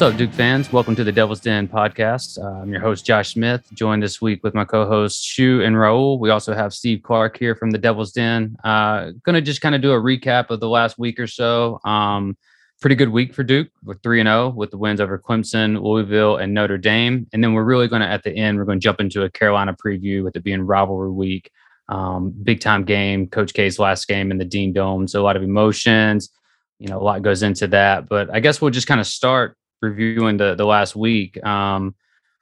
[0.00, 0.72] What's up, Duke fans?
[0.72, 2.42] Welcome to the Devil's Den podcast.
[2.42, 5.76] Uh, I'm your host, Josh Smith, joined this week with my co hosts, Shoe and
[5.76, 6.18] Raul.
[6.18, 8.56] We also have Steve Clark here from the Devil's Den.
[8.64, 11.80] Uh, going to just kind of do a recap of the last week or so.
[11.84, 12.38] Um,
[12.80, 13.68] pretty good week for Duke.
[13.84, 17.26] We're 3 0 with the wins over Clemson, Louisville, and Notre Dame.
[17.34, 19.30] And then we're really going to, at the end, we're going to jump into a
[19.30, 21.50] Carolina preview with it being rivalry week.
[21.90, 25.08] Um, big time game, Coach K's last game in the Dean Dome.
[25.08, 26.30] So a lot of emotions.
[26.78, 28.08] You know, a lot goes into that.
[28.08, 31.94] But I guess we'll just kind of start reviewing the the last week, um,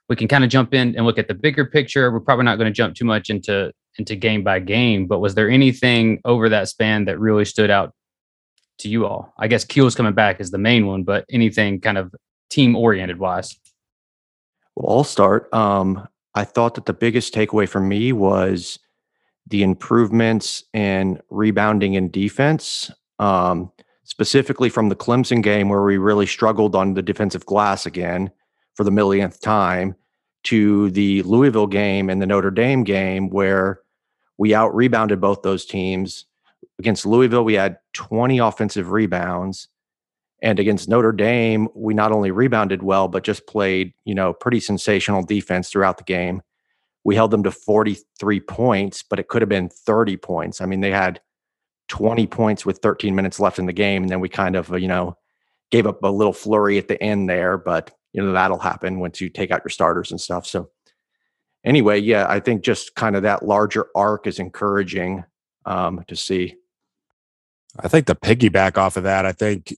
[0.07, 2.11] we can kind of jump in and look at the bigger picture.
[2.11, 5.35] We're probably not going to jump too much into into game by game, but was
[5.35, 7.93] there anything over that span that really stood out
[8.79, 9.33] to you all?
[9.37, 12.13] I guess Keels' coming back is the main one, but anything kind of
[12.49, 13.57] team oriented wise?
[14.75, 15.53] Well, I'll start.
[15.53, 18.79] Um, I thought that the biggest takeaway for me was
[19.47, 22.91] the improvements in rebounding and defense.
[23.17, 23.71] Um,
[24.09, 28.31] specifically from the Clemson game where we really struggled on the defensive glass again
[28.73, 29.95] for the millionth time
[30.43, 33.81] to the Louisville game and the Notre Dame game where
[34.39, 36.25] we out rebounded both those teams.
[36.79, 39.67] Against Louisville, we had 20 offensive rebounds.
[40.41, 44.59] And against Notre Dame, we not only rebounded well, but just played, you know, pretty
[44.59, 46.41] sensational defense throughout the game.
[47.03, 50.61] We held them to 43 points, but it could have been 30 points.
[50.61, 51.21] I mean, they had
[51.89, 54.03] 20 points with 13 minutes left in the game.
[54.03, 55.17] And then we kind of, you know,
[55.71, 59.21] gave up a little flurry at the end there, but you know, that'll happen once
[59.21, 60.47] you take out your starters and stuff.
[60.47, 60.69] So
[61.63, 65.23] anyway, yeah, I think just kind of that larger arc is encouraging
[65.65, 66.55] um, to see.
[67.79, 69.75] I think the piggyback off of that, I think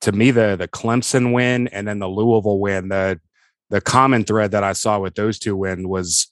[0.00, 3.20] to me the the Clemson win and then the Louisville win, the
[3.70, 6.30] the common thread that I saw with those two wins was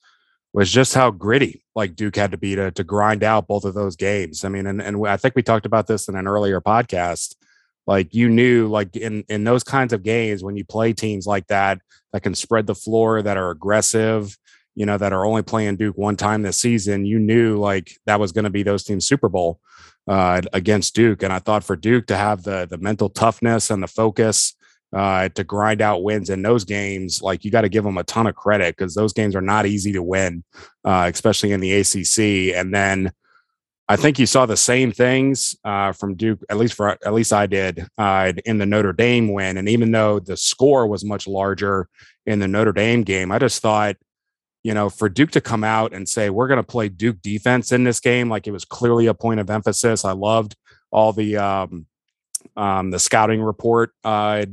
[0.52, 3.74] was just how gritty like Duke had to be to, to grind out both of
[3.74, 4.44] those games.
[4.44, 7.34] I mean, and, and I think we talked about this in an earlier podcast.
[7.86, 11.48] Like you knew, like in in those kinds of games, when you play teams like
[11.48, 11.80] that
[12.12, 14.36] that can spread the floor, that are aggressive,
[14.76, 18.20] you know, that are only playing Duke one time this season, you knew like that
[18.20, 19.58] was going to be those teams' Super Bowl
[20.06, 21.24] uh, against Duke.
[21.24, 24.54] And I thought for Duke to have the the mental toughness and the focus
[24.92, 28.04] uh, to grind out wins in those games, like you got to give them a
[28.04, 30.44] ton of credit because those games are not easy to win,
[30.84, 32.54] uh, especially in the ACC.
[32.56, 33.12] And then
[33.88, 37.32] I think you saw the same things uh, from Duke, at least for at least
[37.32, 39.56] I did uh, in the Notre Dame win.
[39.56, 41.88] And even though the score was much larger
[42.26, 43.96] in the Notre Dame game, I just thought,
[44.62, 47.72] you know, for Duke to come out and say we're going to play Duke defense
[47.72, 50.04] in this game, like it was clearly a point of emphasis.
[50.04, 50.54] I loved
[50.90, 51.86] all the um,
[52.56, 54.46] um, the scouting report uh,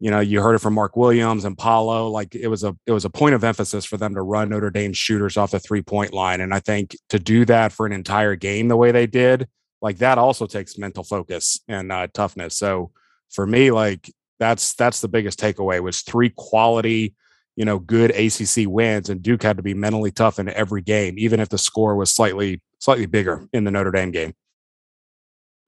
[0.00, 2.08] you know, you heard it from Mark Williams and Paolo.
[2.08, 4.70] Like it was a it was a point of emphasis for them to run Notre
[4.70, 7.92] Dame shooters off the three point line, and I think to do that for an
[7.92, 9.46] entire game the way they did,
[9.82, 12.56] like that also takes mental focus and uh, toughness.
[12.56, 12.92] So
[13.30, 17.14] for me, like that's that's the biggest takeaway was three quality,
[17.54, 21.18] you know, good ACC wins, and Duke had to be mentally tough in every game,
[21.18, 24.32] even if the score was slightly slightly bigger in the Notre Dame game.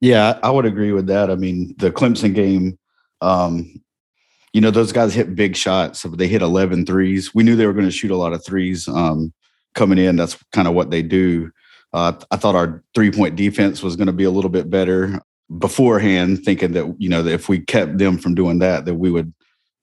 [0.01, 1.31] Yeah, I would agree with that.
[1.31, 2.79] I mean, the Clemson game,
[3.21, 3.83] um,
[4.53, 6.03] you know, those guys hit big shots.
[6.03, 7.35] They hit 11 threes.
[7.35, 9.33] We knew they were going to shoot a lot of threes um,
[9.75, 10.17] coming in.
[10.17, 11.51] That's kind of what they do.
[11.93, 15.21] Uh, I thought our three point defense was going to be a little bit better
[15.59, 19.11] beforehand, thinking that, you know, that if we kept them from doing that, that we
[19.11, 19.33] would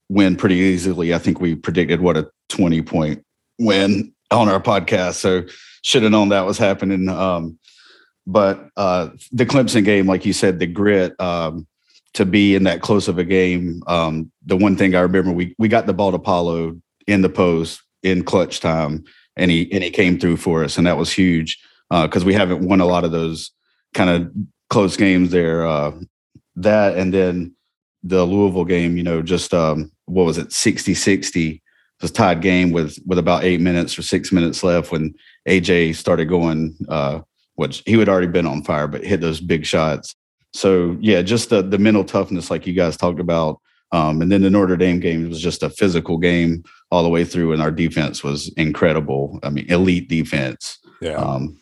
[0.10, 1.14] win pretty easily.
[1.14, 3.24] I think we predicted what a 20 point
[3.60, 5.16] win on our podcast.
[5.16, 5.44] So
[5.84, 7.10] should have known that was happening.
[7.10, 7.58] Um,
[8.26, 11.68] but uh, the Clemson game, like you said, the grit, um,
[12.14, 13.82] to be in that close of a game.
[13.88, 17.30] Um, the one thing I remember, we we got the ball to Paolo in the
[17.30, 19.04] post in clutch time,
[19.36, 21.60] and he and he came through for us, and that was huge
[21.90, 23.52] because uh, we haven't won a lot of those
[23.94, 24.32] kind of
[24.70, 25.66] close games there.
[25.66, 25.92] Uh,
[26.56, 27.54] that and then
[28.04, 31.62] the Louisville game, you know, just um, what was it, 60-60.
[32.02, 35.14] was tied game with with about eight minutes or six minutes left when
[35.48, 36.76] AJ started going.
[36.88, 37.22] Uh,
[37.60, 40.16] which he had already been on fire, but hit those big shots.
[40.54, 43.60] So yeah, just the the mental toughness, like you guys talked about.
[43.92, 47.24] Um, and then the Notre Dame game was just a physical game all the way
[47.26, 49.40] through, and our defense was incredible.
[49.42, 50.78] I mean, elite defense.
[51.02, 51.16] Yeah.
[51.16, 51.60] Um,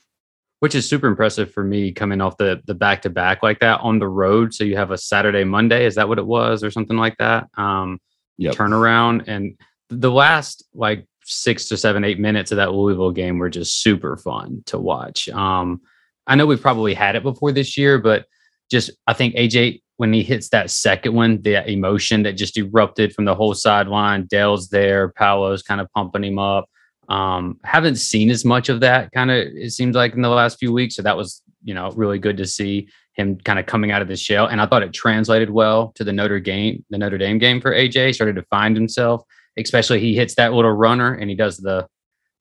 [0.60, 3.80] which is super impressive for me coming off the the back to back like that
[3.82, 4.54] on the road.
[4.54, 7.48] So you have a Saturday Monday, is that what it was, or something like that?
[7.58, 8.00] Um,
[8.38, 8.56] yep.
[8.56, 9.58] turnaround and
[9.90, 14.18] the last like six to seven, eight minutes of that Louisville game were just super
[14.18, 15.30] fun to watch.
[15.30, 15.82] Um,
[16.26, 18.26] I know we've probably had it before this year, but
[18.70, 23.14] just I think AJ when he hits that second one, the emotion that just erupted
[23.14, 24.28] from the whole sideline.
[24.28, 26.70] Dell's there, Paolo's kind of pumping him up.
[27.10, 30.60] Um, haven't seen as much of that kind of it seems like in the last
[30.60, 30.96] few weeks.
[30.96, 34.08] So that was you know, really good to see him kind of coming out of
[34.08, 34.48] the shell.
[34.48, 37.74] And I thought it translated well to the Notre Dame, the Notre Dame game for
[37.74, 38.16] AJ.
[38.16, 39.24] Started to find himself,
[39.58, 41.86] especially he hits that little runner and he does the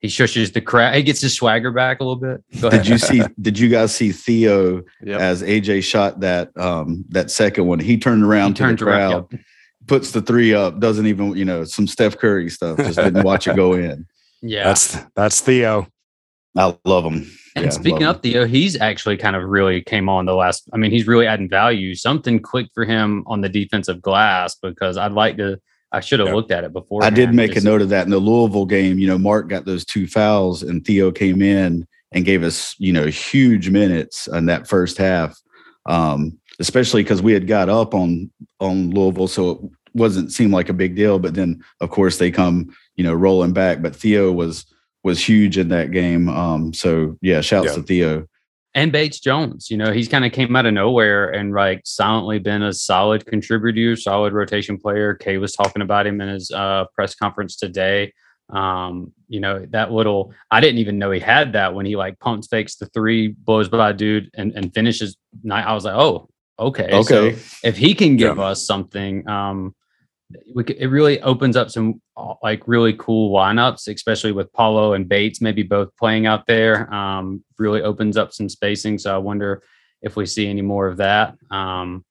[0.06, 0.94] he shushes the crowd.
[0.94, 2.70] He gets his swagger back a little bit.
[2.70, 3.22] Did you see?
[3.40, 5.20] Did you guys see Theo yep.
[5.20, 7.80] as AJ shot that um that second one?
[7.80, 9.40] He turned around he to turned the crowd, around, yep.
[9.86, 12.76] puts the three up, doesn't even you know some Steph Curry stuff.
[12.78, 14.06] Just didn't watch it go in.
[14.42, 15.88] Yeah, that's that's Theo.
[16.56, 17.26] I love him.
[17.56, 20.68] And yeah, speaking of Theo, he's actually kind of really came on the last.
[20.74, 21.94] I mean, he's really adding value.
[21.94, 25.58] Something clicked for him on the defensive glass because I'd like to
[25.92, 27.04] I should have looked at it before.
[27.04, 28.98] I did make a note of that in the Louisville game.
[28.98, 32.92] You know, Mark got those two fouls, and Theo came in and gave us, you
[32.92, 35.40] know, huge minutes in that first half.
[35.86, 38.30] Um, especially because we had got up on
[38.60, 41.18] on Louisville, so it wasn't seem like a big deal.
[41.18, 43.80] But then, of course, they come, you know, rolling back.
[43.80, 44.66] But Theo was
[45.04, 46.28] was huge in that game.
[46.28, 47.74] Um, so yeah, shouts yeah.
[47.74, 48.26] to Theo
[48.76, 49.70] and Bates Jones.
[49.70, 53.24] You know, he's kind of came out of nowhere and like silently been a solid
[53.24, 55.14] contributor, solid rotation player.
[55.14, 58.12] K was talking about him in his uh, press conference today.
[58.50, 62.20] Um, you know, that little I didn't even know he had that when he like
[62.20, 65.66] pump fakes the three, blows by dude and, and finishes night.
[65.66, 66.90] I was like, oh, okay.
[66.92, 67.02] Okay.
[67.02, 67.26] So
[67.64, 68.44] if he can give yeah.
[68.44, 69.74] us something, um,
[70.30, 75.40] it really opens up some uh, like really cool lineups, especially with Paolo and Bates
[75.40, 76.92] maybe both playing out there.
[76.92, 78.98] Um, really opens up some spacing.
[78.98, 79.62] So I wonder
[80.02, 81.36] if we see any more of that.
[81.50, 82.04] Um,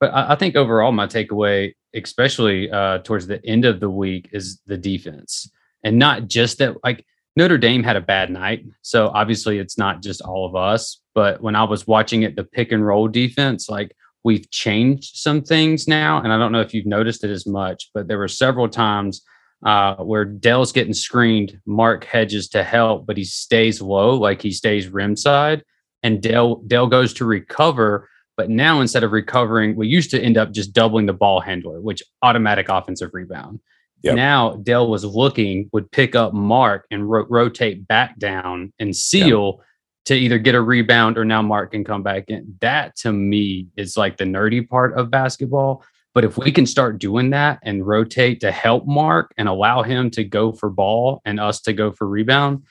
[0.00, 4.28] but I, I, think overall, my takeaway, especially uh, towards the end of the week,
[4.32, 5.50] is the defense,
[5.84, 6.76] and not just that.
[6.84, 7.04] Like
[7.36, 11.00] Notre Dame had a bad night, so obviously it's not just all of us.
[11.14, 15.42] But when I was watching it, the pick and roll defense, like we've changed some
[15.42, 16.20] things now.
[16.22, 19.22] And I don't know if you've noticed it as much, but there were several times
[19.64, 24.50] uh, where Dell's getting screened, Mark hedges to help, but he stays low, like he
[24.50, 25.64] stays rim side,
[26.02, 28.08] and Dell Dell goes to recover.
[28.36, 31.80] But now instead of recovering, we used to end up just doubling the ball handler,
[31.80, 33.60] which automatic offensive rebound.
[34.02, 34.16] Yep.
[34.16, 39.58] Now Dell was looking, would pick up Mark and ro- rotate back down and seal.
[39.58, 39.66] Yep
[40.06, 42.56] to either get a rebound or now Mark can come back in.
[42.60, 45.84] That to me is like the nerdy part of basketball.
[46.14, 50.10] But if we can start doing that and rotate to help Mark and allow him
[50.10, 52.64] to go for ball and us to go for rebound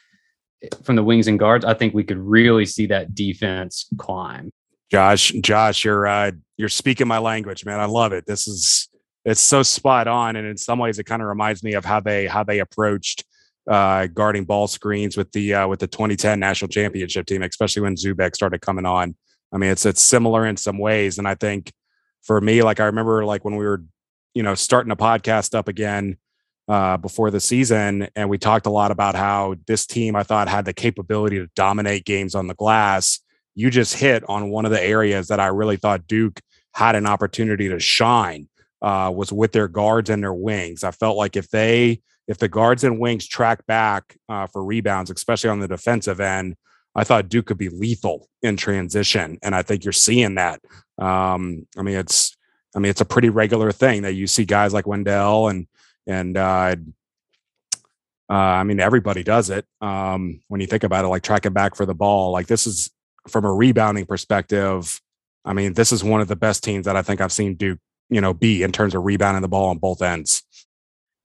[0.62, 4.52] eh, from the wings and guards, I think we could really see that defense climb.
[4.92, 7.80] Josh, Josh, you're uh, you're speaking my language, man.
[7.80, 8.26] I love it.
[8.28, 8.90] This is
[9.24, 12.02] it's so spot on, and in some ways, it kind of reminds me of how
[12.02, 13.24] they how they approached
[13.70, 17.96] uh, guarding ball screens with the uh, with the 2010 national championship team, especially when
[17.96, 19.16] Zoubek started coming on.
[19.54, 21.72] I mean, it's it's similar in some ways, and I think
[22.24, 23.84] for me, like I remember, like when we were,
[24.34, 26.18] you know, starting a podcast up again
[26.68, 30.48] uh, before the season, and we talked a lot about how this team I thought
[30.48, 33.20] had the capability to dominate games on the glass.
[33.56, 36.40] You just hit on one of the areas that I really thought Duke
[36.74, 38.48] had an opportunity to shine
[38.82, 40.84] uh, was with their guards and their wings.
[40.84, 45.10] I felt like if they if the guards and wings track back uh, for rebounds,
[45.10, 46.56] especially on the defensive end,
[46.96, 50.62] I thought Duke could be lethal in transition, and I think you're seeing that.
[50.98, 52.36] Um, I mean, it's
[52.76, 55.68] I mean it's a pretty regular thing that you see guys like Wendell and
[56.08, 56.76] and uh,
[58.30, 61.76] uh, I mean everybody does it um, when you think about it, like tracking back
[61.76, 62.32] for the ball.
[62.32, 62.90] Like this is
[63.28, 65.00] from a rebounding perspective.
[65.46, 67.80] I mean, this is one of the best teams that I think I've seen Duke,
[68.10, 70.44] you know, be in terms of rebounding the ball on both ends.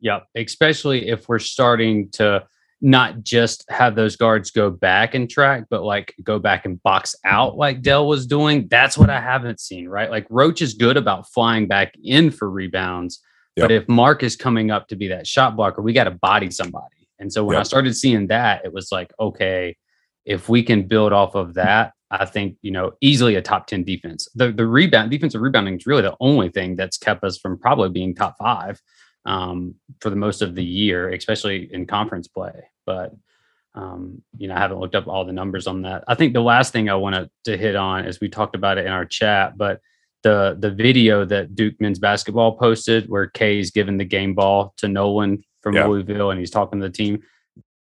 [0.00, 0.26] Yep.
[0.34, 2.44] Especially if we're starting to
[2.80, 7.14] not just have those guards go back and track, but like go back and box
[7.24, 8.68] out like Dell was doing.
[8.68, 10.10] That's what I haven't seen, right?
[10.10, 13.20] Like Roach is good about flying back in for rebounds.
[13.56, 13.64] Yep.
[13.64, 16.50] But if Mark is coming up to be that shot blocker, we got to body
[16.50, 17.08] somebody.
[17.18, 17.60] And so when yep.
[17.60, 19.76] I started seeing that, it was like, okay,
[20.26, 23.84] if we can build off of that, I think, you know, easily a top 10
[23.84, 24.28] defense.
[24.34, 27.88] The the rebound defensive rebounding is really the only thing that's kept us from probably
[27.88, 28.80] being top five
[29.26, 32.64] um, for the most of the year, especially in conference play.
[32.86, 33.14] But
[33.74, 36.04] um, you know, I haven't looked up all the numbers on that.
[36.08, 38.86] I think the last thing I wanted to hit on is we talked about it
[38.86, 39.80] in our chat, but
[40.22, 44.88] the the video that Duke men's basketball posted where K's giving the game ball to
[44.88, 45.86] Nolan from yeah.
[45.86, 47.22] Louisville and he's talking to the team.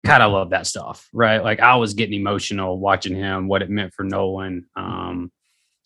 [0.06, 1.44] God, I love that stuff, right?
[1.44, 4.66] Like I was getting emotional watching him, what it meant for Nolan.
[4.76, 5.32] Um,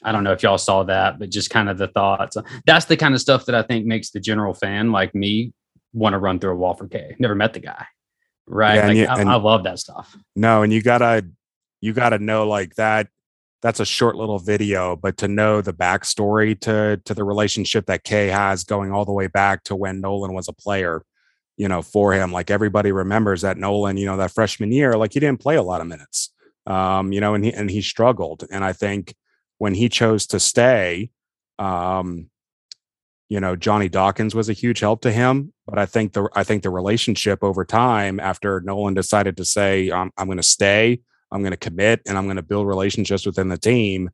[0.03, 2.37] I don't know if y'all saw that, but just kind of the thoughts.
[2.65, 5.53] That's the kind of stuff that I think makes the general fan like me
[5.93, 7.15] want to run through a wall for K.
[7.19, 7.85] Never met the guy,
[8.47, 8.75] right?
[8.75, 10.15] Yeah, like, you, I, I, love that stuff.
[10.35, 11.25] No, and you gotta
[11.81, 13.07] you gotta know like that.
[13.61, 18.03] That's a short little video, but to know the backstory to to the relationship that
[18.03, 21.03] K has going all the way back to when Nolan was a player,
[21.57, 22.31] you know, for him.
[22.31, 25.63] Like everybody remembers that Nolan, you know, that freshman year, like he didn't play a
[25.63, 26.33] lot of minutes.
[26.65, 28.45] Um, you know, and he and he struggled.
[28.51, 29.13] And I think
[29.61, 31.11] when he chose to stay,
[31.59, 32.31] um,
[33.29, 35.53] you know, Johnny Dawkins was a huge help to him.
[35.67, 39.91] But I think the I think the relationship over time, after Nolan decided to say,
[39.91, 41.01] "I'm, I'm going to stay,"
[41.31, 44.09] I'm going to commit and I'm going to build relationships within the team.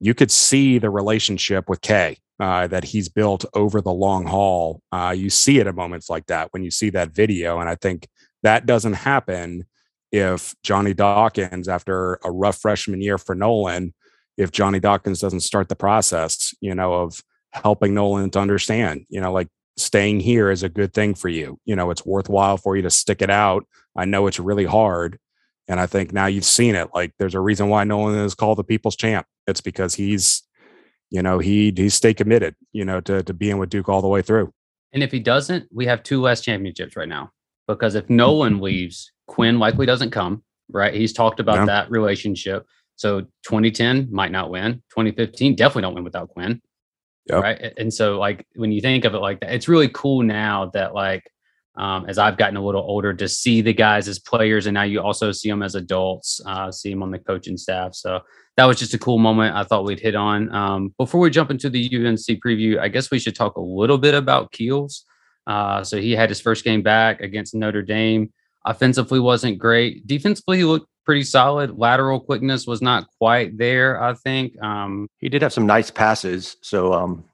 [0.00, 4.82] You could see the relationship with K uh, that he's built over the long haul.
[4.90, 7.60] Uh, you see it at moments like that when you see that video.
[7.60, 8.08] And I think
[8.42, 9.66] that doesn't happen
[10.10, 13.94] if Johnny Dawkins, after a rough freshman year for Nolan,
[14.36, 17.20] if Johnny Dawkins doesn't start the process, you know, of
[17.52, 21.58] helping Nolan to understand, you know, like staying here is a good thing for you.
[21.64, 23.64] You know, it's worthwhile for you to stick it out.
[23.96, 25.18] I know it's really hard,
[25.68, 26.88] and I think now you've seen it.
[26.94, 29.26] Like there's a reason why Nolan is called the people's champ.
[29.46, 30.42] It's because he's,
[31.10, 34.08] you know, he he stay committed, you know, to to being with Duke all the
[34.08, 34.52] way through.
[34.92, 37.30] And if he doesn't, we have two less championships right now.
[37.66, 38.16] Because if mm-hmm.
[38.16, 40.94] Nolan leaves, Quinn likely doesn't come, right?
[40.94, 41.66] He's talked about yeah.
[41.66, 42.66] that relationship.
[42.96, 44.74] So 2010 might not win.
[44.90, 46.60] 2015 definitely don't win without Quinn.
[47.26, 47.42] Yep.
[47.42, 47.74] Right.
[47.78, 50.94] And so like when you think of it like that, it's really cool now that
[50.94, 51.24] like
[51.76, 54.84] um, as I've gotten a little older to see the guys as players, and now
[54.84, 57.94] you also see them as adults, uh, see them on the coaching staff.
[57.94, 58.20] So
[58.56, 60.54] that was just a cool moment I thought we'd hit on.
[60.54, 63.98] Um, before we jump into the UNC preview, I guess we should talk a little
[63.98, 65.04] bit about Keels.
[65.46, 68.32] Uh, so he had his first game back against Notre Dame.
[68.64, 70.06] Offensively wasn't great.
[70.06, 71.78] Defensively, he looked pretty solid.
[71.78, 74.02] Lateral quickness was not quite there.
[74.02, 76.56] I think um, he did have some nice passes.
[76.62, 77.24] So um,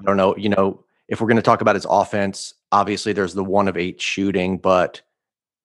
[0.00, 0.36] I don't know.
[0.36, 3.76] You know, if we're going to talk about his offense, obviously there's the one of
[3.76, 5.02] eight shooting, but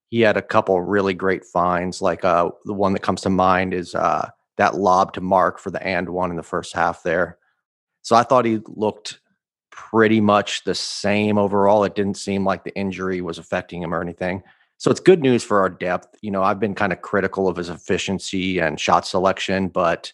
[0.09, 2.01] he had a couple really great finds.
[2.01, 5.71] Like uh, the one that comes to mind is uh, that lob to Mark for
[5.71, 7.37] the and one in the first half there.
[8.01, 9.19] So I thought he looked
[9.71, 11.83] pretty much the same overall.
[11.83, 14.43] It didn't seem like the injury was affecting him or anything.
[14.83, 16.13] So it's good news for our depth.
[16.21, 20.11] You know, I've been kind of critical of his efficiency and shot selection, but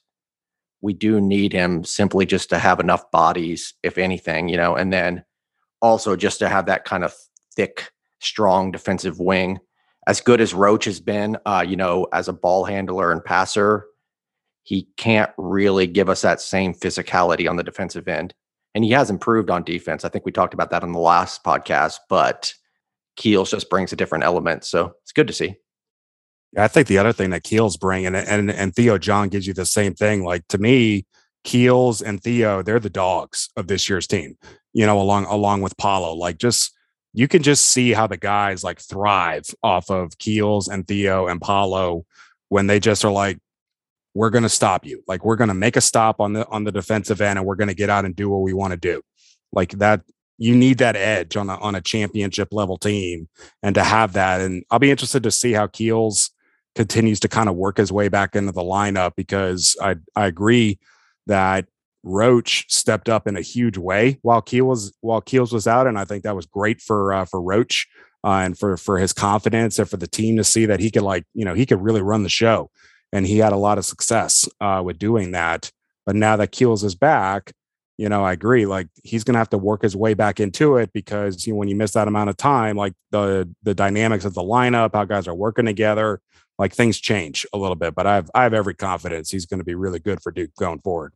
[0.81, 4.93] we do need him simply just to have enough bodies, if anything, you know, and
[4.93, 5.25] then
[5.81, 7.15] also just to have that kind of
[7.55, 9.57] thick, strong defensive wing.
[10.05, 13.87] As good as Roach has been, uh, you know, as a ball handler and passer,
[14.61, 18.35] he can't really give us that same physicality on the defensive end.
[18.75, 20.05] And he has improved on defense.
[20.05, 22.53] I think we talked about that in the last podcast, but
[23.19, 24.63] Keels just brings a different element.
[24.63, 25.57] So it's good to see.
[26.57, 29.53] I think the other thing that Keels bring and and and Theo John gives you
[29.53, 30.23] the same thing.
[30.23, 31.05] Like to me,
[31.43, 34.37] Keels and Theo, they're the dogs of this year's team.
[34.73, 36.15] You know, along along with Paolo.
[36.15, 36.73] Like just
[37.13, 41.41] you can just see how the guys like thrive off of Keels and Theo and
[41.41, 42.05] Paolo
[42.47, 43.37] when they just are like,
[44.13, 45.03] we're going to stop you.
[45.07, 47.55] Like we're going to make a stop on the on the defensive end, and we're
[47.55, 49.01] going to get out and do what we want to do.
[49.51, 50.01] Like that,
[50.39, 53.27] you need that edge on a on a championship level team,
[53.61, 54.41] and to have that.
[54.41, 56.31] And I'll be interested to see how Keels
[56.75, 60.79] continues to kind of work his way back into the lineup because I I agree
[61.27, 61.65] that
[62.03, 65.99] Roach stepped up in a huge way while Keel was while Keels was out, and
[65.99, 67.85] I think that was great for uh, for Roach
[68.23, 71.03] uh, and for for his confidence and for the team to see that he could
[71.03, 72.71] like you know he could really run the show,
[73.11, 75.69] and he had a lot of success uh, with doing that.
[76.05, 77.51] But now that Keels is back,
[77.99, 78.65] you know I agree.
[78.65, 81.67] Like he's gonna have to work his way back into it because you know, when
[81.67, 85.27] you miss that amount of time, like the the dynamics of the lineup, how guys
[85.27, 86.21] are working together,
[86.57, 89.59] like things change a little bit, but I have I have every confidence he's going
[89.59, 91.11] to be really good for Duke going forward.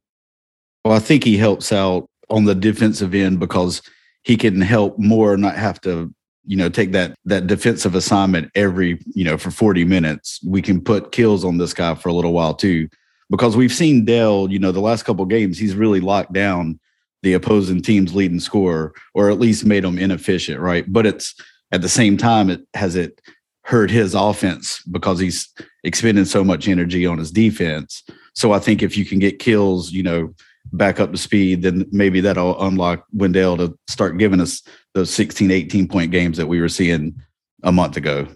[0.84, 3.82] Well, I think he helps out on the defensive end because
[4.24, 6.14] he can help more not have to
[6.46, 10.82] you know take that that defensive assignment every you know for 40 minutes we can
[10.82, 12.90] put Keels on this guy for a little while too
[13.34, 16.80] because we've seen Dell you know the last couple games he's really locked down
[17.24, 21.34] the opposing team's leading scorer or at least made them inefficient right but it's
[21.72, 23.20] at the same time it has it
[23.64, 25.52] hurt his offense because he's
[25.84, 28.04] expending so much energy on his defense.
[28.34, 30.34] So I think if you can get Keels, you know,
[30.72, 34.62] back up to speed, then maybe that'll unlock Wendell to start giving us
[34.94, 37.16] those 16, 18 point games that we were seeing
[37.64, 38.28] a month ago.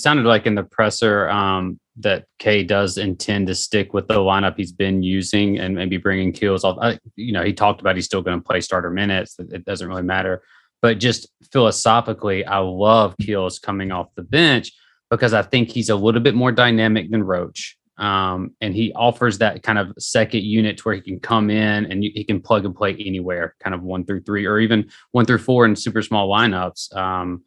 [0.00, 4.54] Sounded like in the presser um, that K does intend to stick with the lineup
[4.56, 6.98] he's been using and maybe bringing Keels off.
[7.16, 9.36] You know, he talked about he's still going to play starter minutes.
[9.38, 10.42] It doesn't really matter.
[10.82, 14.72] But just philosophically, I love Keels coming off the bench
[15.10, 17.76] because I think he's a little bit more dynamic than Roach.
[17.98, 21.84] Um, and he offers that kind of second unit to where he can come in
[21.84, 24.88] and you, he can plug and play anywhere, kind of one through three or even
[25.10, 26.96] one through four in super small lineups.
[26.96, 27.44] Um,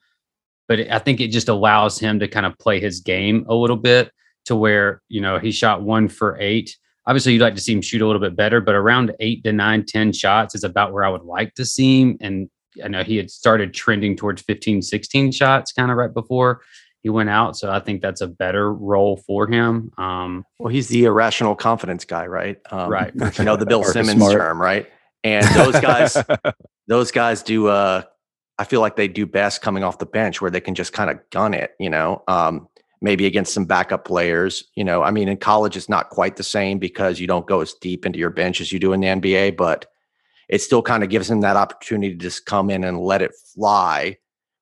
[0.67, 3.77] but I think it just allows him to kind of play his game a little
[3.77, 4.11] bit
[4.45, 6.75] to where, you know, he shot one for eight.
[7.05, 9.51] Obviously, you'd like to see him shoot a little bit better, but around eight to
[9.51, 12.17] nine, 10 shots is about where I would like to see him.
[12.21, 12.49] And
[12.83, 16.61] I know he had started trending towards 15, 16 shots kind of right before
[17.03, 17.57] he went out.
[17.57, 19.91] So I think that's a better role for him.
[19.97, 22.57] Um, well, he's the irrational confidence guy, right?
[22.71, 23.13] Um, right.
[23.37, 24.33] You know the Bill Simmons smart.
[24.33, 24.89] term, right?
[25.25, 26.17] And those guys,
[26.87, 27.67] those guys do.
[27.67, 28.03] Uh,
[28.59, 31.09] I feel like they do best coming off the bench, where they can just kind
[31.09, 31.71] of gun it.
[31.79, 32.67] You know, um,
[33.01, 34.63] maybe against some backup players.
[34.75, 37.61] You know, I mean, in college it's not quite the same because you don't go
[37.61, 39.85] as deep into your bench as you do in the NBA, but
[40.49, 43.31] it still kind of gives them that opportunity to just come in and let it
[43.53, 44.17] fly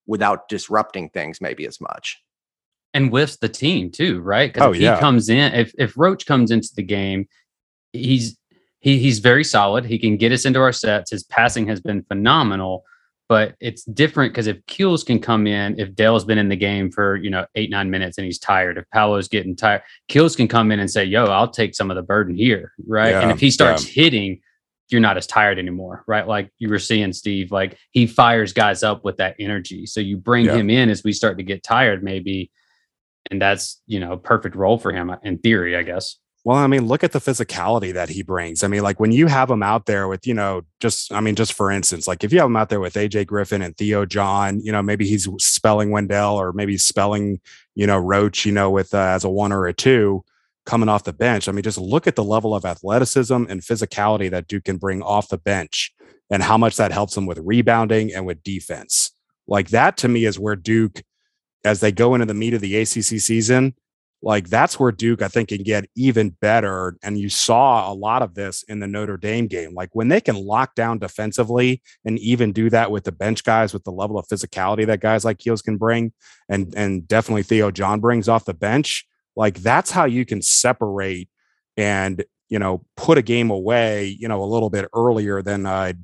[0.05, 2.21] without disrupting things maybe as much
[2.93, 4.51] and with the team too, right?
[4.51, 4.95] Because oh, if yeah.
[4.95, 7.27] he comes in, if if Roach comes into the game,
[7.93, 8.37] he's
[8.79, 9.85] he he's very solid.
[9.85, 11.11] He can get us into our sets.
[11.11, 12.83] His passing has been phenomenal,
[13.31, 16.91] but it's different because if Keels can come in, if Dale's been in the game
[16.91, 20.49] for you know eight nine minutes and he's tired, if Paolo's getting tired, Keels can
[20.49, 23.11] come in and say, "Yo, I'll take some of the burden here," right?
[23.11, 24.03] Yeah, and if he starts yeah.
[24.03, 24.41] hitting,
[24.89, 26.27] you're not as tired anymore, right?
[26.27, 29.85] Like you were seeing Steve, like he fires guys up with that energy.
[29.85, 32.51] So you bring him in as we start to get tired, maybe
[33.29, 36.17] and that's you know perfect role for him in theory, I guess.
[36.43, 38.63] Well, I mean, look at the physicality that he brings.
[38.63, 41.35] I mean, like when you have him out there with, you know, just, I mean,
[41.35, 44.05] just for instance, like if you have him out there with AJ Griffin and Theo
[44.07, 47.39] John, you know, maybe he's spelling Wendell or maybe spelling,
[47.75, 50.23] you know, Roach, you know, with uh, as a one or a two
[50.65, 51.47] coming off the bench.
[51.47, 55.03] I mean, just look at the level of athleticism and physicality that Duke can bring
[55.03, 55.93] off the bench
[56.31, 59.11] and how much that helps him with rebounding and with defense.
[59.47, 61.03] Like that to me is where Duke
[61.63, 63.75] as they go into the meat of the ACC season,
[64.23, 66.95] like that's where Duke, I think, can get even better.
[67.01, 69.73] And you saw a lot of this in the Notre Dame game.
[69.73, 73.73] Like when they can lock down defensively and even do that with the bench guys,
[73.73, 76.13] with the level of physicality that guys like Keels can bring,
[76.47, 79.07] and and definitely Theo John brings off the bench.
[79.35, 81.29] Like that's how you can separate
[81.75, 85.97] and you know put a game away, you know, a little bit earlier than I'd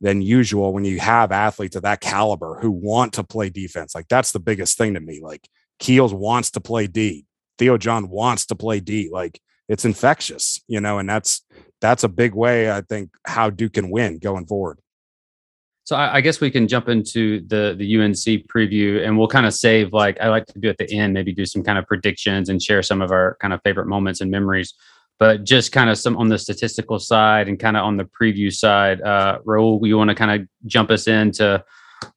[0.00, 3.94] than usual when you have athletes of that caliber who want to play defense.
[3.94, 5.20] Like that's the biggest thing to me.
[5.22, 7.25] Like Keels wants to play D.
[7.58, 9.08] Theo John wants to play D.
[9.12, 11.44] Like it's infectious, you know, and that's
[11.80, 14.78] that's a big way I think how Duke can win going forward.
[15.84, 19.46] So I, I guess we can jump into the the UNC preview, and we'll kind
[19.46, 21.86] of save like I like to do at the end, maybe do some kind of
[21.86, 24.74] predictions and share some of our kind of favorite moments and memories
[25.18, 28.52] but just kind of some on the statistical side and kind of on the preview
[28.52, 31.64] side, uh, Raul, you want to kind of jump us into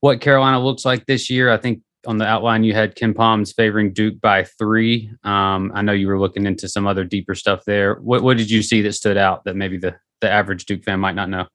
[0.01, 1.49] what Carolina looks like this year?
[1.49, 5.11] I think on the outline you had KenPom's favoring Duke by three.
[5.23, 7.95] Um, I know you were looking into some other deeper stuff there.
[8.01, 10.99] What, what did you see that stood out that maybe the the average Duke fan
[10.99, 11.45] might not know?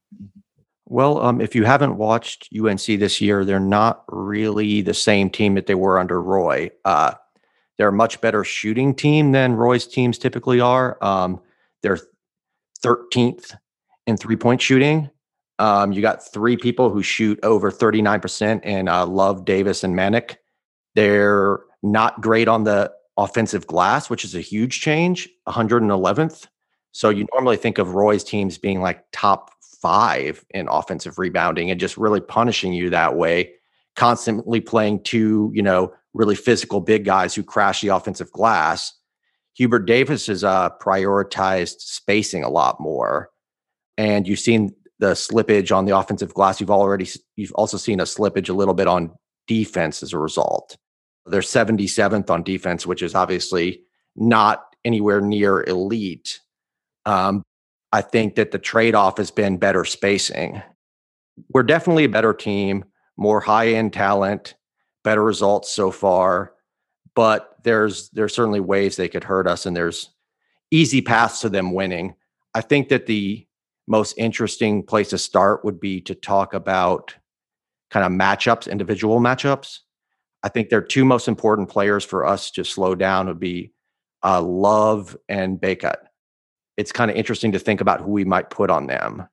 [0.86, 5.56] Well, um, if you haven't watched UNC this year, they're not really the same team
[5.56, 6.70] that they were under Roy.
[6.84, 7.14] Uh,
[7.76, 11.02] they're a much better shooting team than Roy's teams typically are.
[11.02, 11.40] Um,
[11.82, 11.98] they're
[12.84, 13.56] 13th
[14.06, 15.10] in three point shooting.
[15.58, 20.36] Um, you got three people who shoot over 39% and uh, Love, Davis, and Manek.
[20.94, 26.46] They're not great on the offensive glass, which is a huge change, 111th.
[26.92, 29.50] So you normally think of Roy's teams being like top
[29.82, 33.52] five in offensive rebounding and just really punishing you that way,
[33.96, 38.92] constantly playing two, you know, really physical big guys who crash the offensive glass.
[39.54, 43.30] Hubert Davis has uh, prioritized spacing a lot more,
[43.98, 46.60] and you've seen the slippage on the offensive glass.
[46.60, 49.12] You've already you've also seen a slippage a little bit on
[49.46, 50.76] defense as a result.
[51.26, 53.82] They're 77th on defense, which is obviously
[54.16, 56.40] not anywhere near elite.
[57.06, 57.42] Um,
[57.92, 60.62] I think that the trade off has been better spacing.
[61.48, 62.84] We're definitely a better team,
[63.16, 64.54] more high end talent,
[65.02, 66.52] better results so far,
[67.14, 70.10] but there's there's certainly ways they could hurt us, and there's
[70.70, 72.14] easy paths to them winning.
[72.54, 73.46] I think that the
[73.86, 77.14] most interesting place to start would be to talk about
[77.90, 79.80] kind of matchups, individual matchups.
[80.44, 83.72] I think their two most important players for us to slow down would be
[84.22, 85.96] uh, Love and Bacot.
[86.76, 89.26] It's kind of interesting to think about who we might put on them.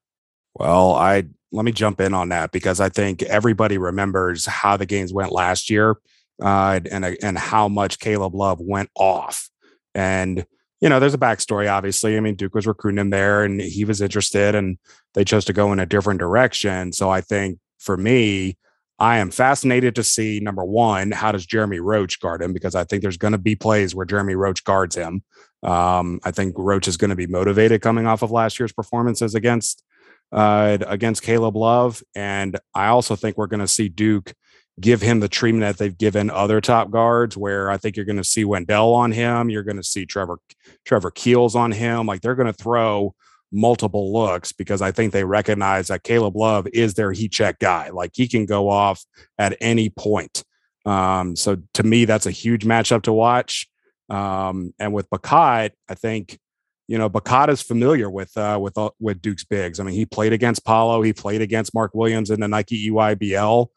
[0.56, 4.86] Well, I let me jump in on that because I think everybody remembers how the
[4.86, 5.98] games went last year
[6.42, 9.50] uh, and and how much Caleb Love went off.
[9.94, 10.46] And
[10.80, 11.70] you know, there's a backstory.
[11.70, 14.78] Obviously, I mean, Duke was recruiting him there, and he was interested, and
[15.14, 16.94] they chose to go in a different direction.
[16.94, 18.58] So I think for me,
[19.02, 22.54] I am fascinated to see number one, how does Jeremy Roach guard him?
[22.54, 25.24] Because I think there's going to be plays where Jeremy Roach guards him.
[25.64, 29.34] Um, I think Roach is going to be motivated coming off of last year's performances
[29.34, 29.84] against
[30.32, 32.04] uh, against Caleb Love.
[32.14, 34.36] And I also think we're going to see Duke
[34.80, 38.18] give him the treatment that they've given other top guards, where I think you're going
[38.18, 39.50] to see Wendell on him.
[39.50, 40.38] You're going to see Trevor
[40.86, 42.06] Trevor Keels on him.
[42.06, 43.16] Like they're going to throw
[43.52, 47.90] multiple looks because I think they recognize that Caleb Love is their heat check guy.
[47.90, 49.04] Like he can go off
[49.38, 50.44] at any point.
[50.86, 53.68] Um, so to me, that's a huge matchup to watch.
[54.10, 56.40] Um, and with Bacot, I think
[56.88, 59.80] you know Bacot is familiar with uh, with uh, with Duke's bigs.
[59.80, 63.68] I mean, he played against Paolo, he played against Mark Williams in the Nike EYBL,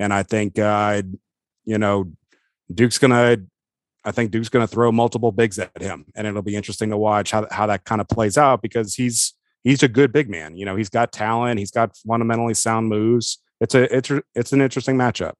[0.00, 1.02] and I think uh,
[1.64, 2.10] you know
[2.72, 3.38] Duke's gonna.
[4.06, 6.96] I think Duke's going to throw multiple bigs at him, and it'll be interesting to
[6.96, 10.56] watch how how that kind of plays out because he's he's a good big man.
[10.56, 13.38] You know, he's got talent, he's got fundamentally sound moves.
[13.60, 15.34] It's a it's it's an interesting matchup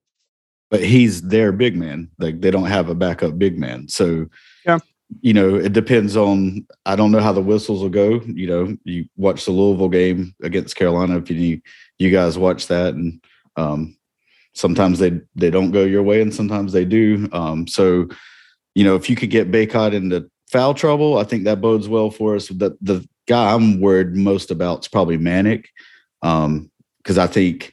[0.70, 2.10] but he's their big man.
[2.18, 3.88] Like they don't have a backup big man.
[3.88, 4.26] So
[4.64, 4.78] yeah,
[5.20, 8.20] you know, it depends on I don't know how the whistles will go.
[8.26, 11.60] You know, you watch the Louisville game against Carolina if you
[11.98, 13.22] you guys watch that and
[13.56, 13.96] um
[14.54, 17.28] sometimes they they don't go your way and sometimes they do.
[17.32, 18.08] Um so
[18.76, 22.10] you know, if you could get Bacot into foul trouble, I think that bodes well
[22.10, 22.48] for us.
[22.48, 25.16] The the guy I'm worried most about is probably.
[26.22, 27.72] Um, because I think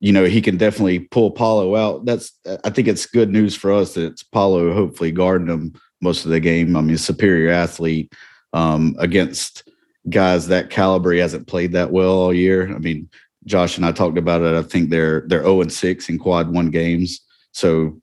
[0.00, 2.04] you know, he can definitely pull Paolo out.
[2.04, 2.32] That's
[2.64, 6.30] I think it's good news for us that it's Paolo hopefully guarding him most of
[6.30, 6.76] the game.
[6.76, 8.12] I mean, superior athlete
[8.52, 9.68] um, against
[10.08, 11.12] guys that caliber.
[11.12, 12.74] He hasn't played that well all year.
[12.74, 13.08] I mean,
[13.46, 14.54] Josh and I talked about it.
[14.54, 17.20] I think they're they're 0 and 6 in quad one games.
[17.52, 18.00] So,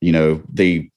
[0.00, 0.89] you know, they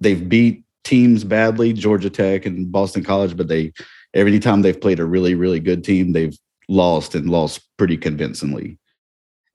[0.00, 3.72] they've beat teams badly, Georgia Tech and Boston College, but they
[4.14, 6.36] every time they've played a really, really good team, they've
[6.68, 8.78] lost and lost pretty convincingly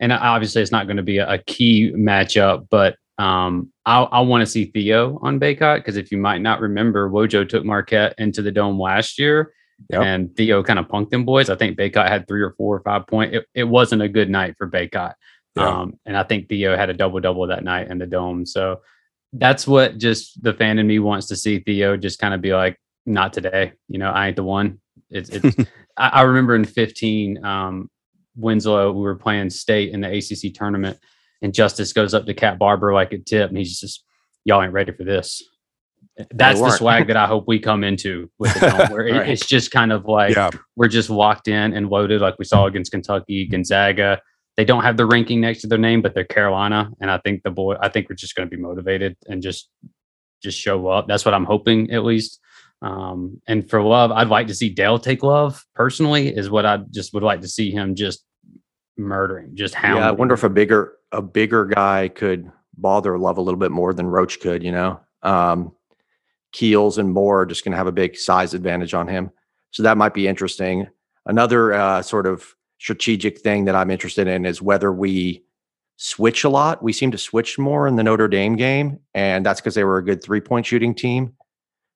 [0.01, 4.41] and obviously it's not going to be a, key matchup, but um, I, I want
[4.41, 8.41] to see Theo on Bacot because if you might not remember, Wojo took Marquette into
[8.41, 9.53] the dome last year,
[9.91, 10.01] yep.
[10.01, 11.51] and Theo kind of punked them boys.
[11.51, 13.35] I think Bacot had three or four or five point.
[13.35, 15.13] It, it wasn't a good night for Bacot,
[15.55, 15.67] yeah.
[15.67, 18.43] um, and I think Theo had a double double that night in the dome.
[18.47, 18.81] So
[19.33, 22.53] that's what just the fan in me wants to see Theo just kind of be
[22.53, 23.73] like, not today.
[23.87, 24.79] You know, I ain't the one.
[25.09, 25.57] It's, it's
[25.97, 27.89] I, I, remember in 15, um,
[28.35, 30.97] Winslow, we were playing state in the ACC tournament,
[31.41, 34.05] and Justise goes up to Cat Barber like a tip, and he's just,
[34.45, 35.43] "Y'all ain't ready for this."
[36.31, 38.55] That's the swag that I hope we come into with
[38.91, 39.29] where right.
[39.29, 40.49] it's just kind of like yeah.
[40.75, 44.21] we're just locked in and loaded, like we saw against Kentucky, Gonzaga.
[44.57, 47.43] They don't have the ranking next to their name, but they're Carolina, and I think
[47.43, 49.69] the boy, I think we're just going to be motivated and just
[50.43, 51.07] just show up.
[51.07, 52.39] That's what I'm hoping, at least.
[52.81, 56.77] Um, and for love, I'd like to see Dale take love personally, is what I
[56.89, 58.25] just would like to see him just
[58.97, 59.97] murdering, just how.
[59.97, 63.71] Yeah, I wonder if a bigger a bigger guy could bother love a little bit
[63.71, 64.63] more than Roach could.
[64.63, 65.73] You know, um,
[66.51, 69.31] Keels and Moore are just going to have a big size advantage on him,
[69.71, 70.87] so that might be interesting.
[71.25, 75.43] Another uh, sort of strategic thing that I'm interested in is whether we
[75.97, 76.81] switch a lot.
[76.81, 79.99] We seem to switch more in the Notre Dame game, and that's because they were
[79.99, 81.33] a good three point shooting team.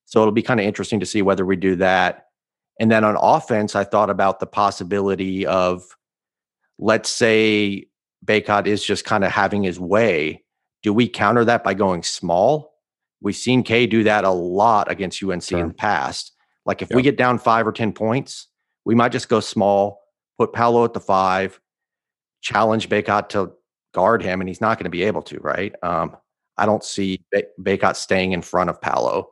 [0.06, 2.28] So it'll be kind of interesting to see whether we do that.
[2.80, 5.84] And then on offense, I thought about the possibility of,
[6.78, 7.88] let's say,
[8.24, 10.43] Bacot is just kind of having his way.
[10.84, 12.76] Do we counter that by going small?
[13.21, 15.60] We've seen K do that a lot against UNC sure.
[15.62, 16.32] in the past.
[16.63, 16.95] Like if yep.
[16.95, 18.50] we get down five or 10 points,
[18.84, 20.05] we might just go small,
[20.38, 21.60] put Paolo at the five,
[22.41, 23.54] challenge Bacot to
[23.93, 25.74] guard him, and he's not going to be able to, right?
[25.82, 26.15] Um,
[26.58, 27.24] I don't see
[27.60, 29.32] Bacot staying in front of Paolo.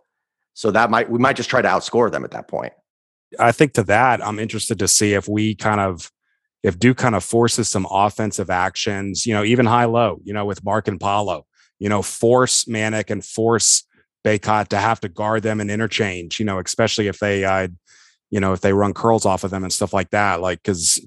[0.54, 2.74] So that might we might just try to outscore them at that point.
[3.40, 6.12] I think to that, I'm interested to see if we kind of
[6.64, 10.46] if Duke kind of forces some offensive actions, you know, even high low, you know,
[10.46, 11.46] with Mark and Paolo,
[11.78, 13.84] you know, force Manek and force
[14.26, 17.68] Bacot to have to guard them and interchange, you know, especially if they, uh,
[18.34, 20.42] you know, if they run curls off of them and stuff like that.
[20.42, 21.00] Like, because,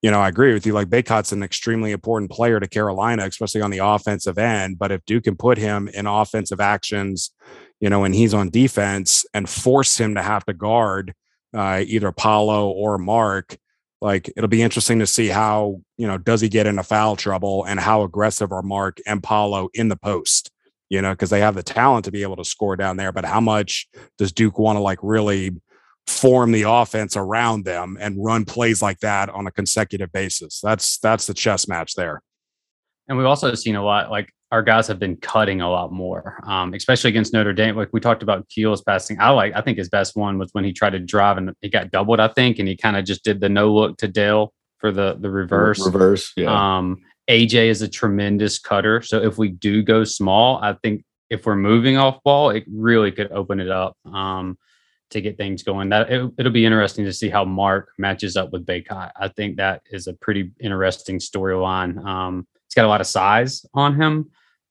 [0.00, 0.72] you know, I agree with you.
[0.72, 4.78] Like, Bacot's an extremely important player to Carolina, especially on the offensive end.
[4.78, 7.32] But if Duke can put him in offensive actions,
[7.80, 11.12] you know, when he's on defense and force him to have to guard
[11.54, 13.58] uh, either Paolo or Mark.
[14.00, 17.64] Like it'll be interesting to see how, you know, does he get into foul trouble
[17.64, 20.50] and how aggressive are Mark and Paolo in the post,
[20.88, 23.12] you know, because they have the talent to be able to score down there.
[23.12, 25.50] But how much does Duke want to like really
[26.06, 30.60] form the offense around them and run plays like that on a consecutive basis?
[30.62, 32.22] That's that's the chess match there.
[33.08, 36.40] And we've also seen a lot like our guys have been cutting a lot more,
[36.44, 37.76] um, especially against Notre Dame.
[37.76, 39.20] Like we talked about Keels passing.
[39.20, 41.68] I like, I think his best one was when he tried to drive and he
[41.68, 44.52] got doubled, I think, and he kind of just did the no look to Dale
[44.78, 45.84] for the the reverse.
[45.84, 46.78] Reverse, yeah.
[46.78, 49.02] Um, AJ is a tremendous cutter.
[49.02, 53.12] So if we do go small, I think if we're moving off ball, it really
[53.12, 54.58] could open it up um,
[55.10, 55.88] to get things going.
[55.90, 59.10] That it, will be interesting to see how Mark matches up with Bacot.
[59.16, 62.04] I think that is a pretty interesting storyline.
[62.04, 64.30] Um, he's got a lot of size on him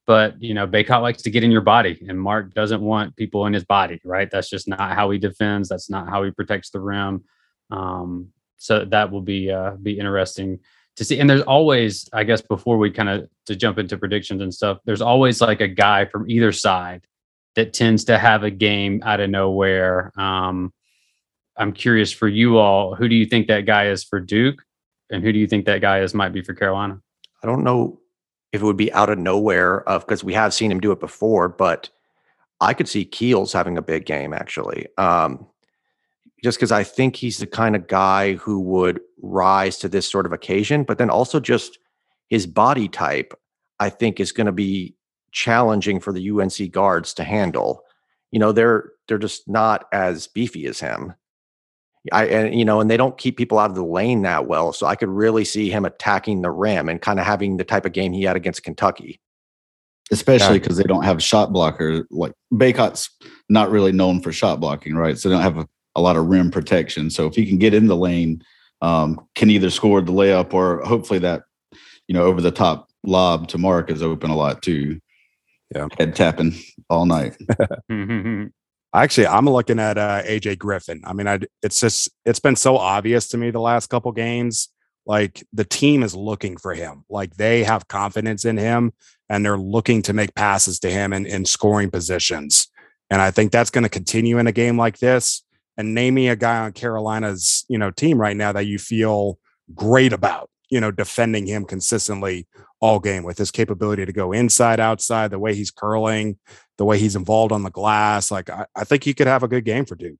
[0.09, 3.45] but you know Bacot likes to get in your body, and Mark doesn't want people
[3.45, 4.01] in his body.
[4.03, 4.27] Right?
[4.31, 5.69] That's just not how he defends.
[5.69, 7.23] That's not how he protects the rim.
[7.69, 10.61] Um, so that will be uh, be interesting
[10.95, 11.19] to see.
[11.19, 14.79] And there's always, I guess, before we kind of to jump into predictions and stuff,
[14.83, 17.05] there's always like a guy from either side
[17.55, 20.11] that tends to have a game out of nowhere.
[20.19, 20.73] Um,
[21.57, 24.63] I'm curious for you all, who do you think that guy is for Duke,
[25.09, 27.01] and who do you think that guy is might be for Carolina?
[27.43, 27.99] I don't know
[28.51, 30.99] if it would be out of nowhere of because we have seen him do it
[30.99, 31.89] before, but
[32.61, 34.87] I could see Keels having a big game actually.
[34.97, 35.47] Um,
[36.43, 40.25] just because I think he's the kind of guy who would rise to this sort
[40.25, 41.79] of occasion, but then also just
[42.29, 43.33] his body type,
[43.79, 44.95] I think is going to be
[45.31, 47.83] challenging for the UNC guards to handle.
[48.31, 51.13] You know, they're they're just not as beefy as him.
[52.11, 54.71] I and you know, and they don't keep people out of the lane that well.
[54.71, 57.85] So I could really see him attacking the rim and kind of having the type
[57.85, 59.19] of game he had against Kentucky.
[60.11, 60.83] Especially because yeah.
[60.83, 62.07] they don't have shot blocker.
[62.09, 63.09] Like Bacot's
[63.49, 65.17] not really known for shot blocking, right?
[65.17, 67.09] So they don't have a, a lot of rim protection.
[67.09, 68.41] So if he can get in the lane,
[68.81, 71.43] um, can either score the layup or hopefully that,
[72.07, 74.99] you know, over the top lob to Mark is open a lot too.
[75.73, 75.87] Yeah.
[75.97, 76.55] Head tapping
[76.89, 77.37] all night.
[78.93, 81.01] Actually, I'm looking at uh, AJ Griffin.
[81.03, 84.69] I mean, I it's just it's been so obvious to me the last couple games.
[85.05, 87.05] Like the team is looking for him.
[87.07, 88.93] Like they have confidence in him,
[89.29, 92.67] and they're looking to make passes to him in, in scoring positions.
[93.11, 95.43] And I think that's going to continue in a game like this.
[95.77, 99.37] And name me a guy on Carolina's you know team right now that you feel
[99.75, 100.48] great about.
[100.69, 102.47] You know, defending him consistently
[102.79, 106.37] all game with his capability to go inside, outside, the way he's curling,
[106.77, 108.31] the way he's involved on the glass.
[108.31, 110.17] Like I, I think he could have a good game for Duke.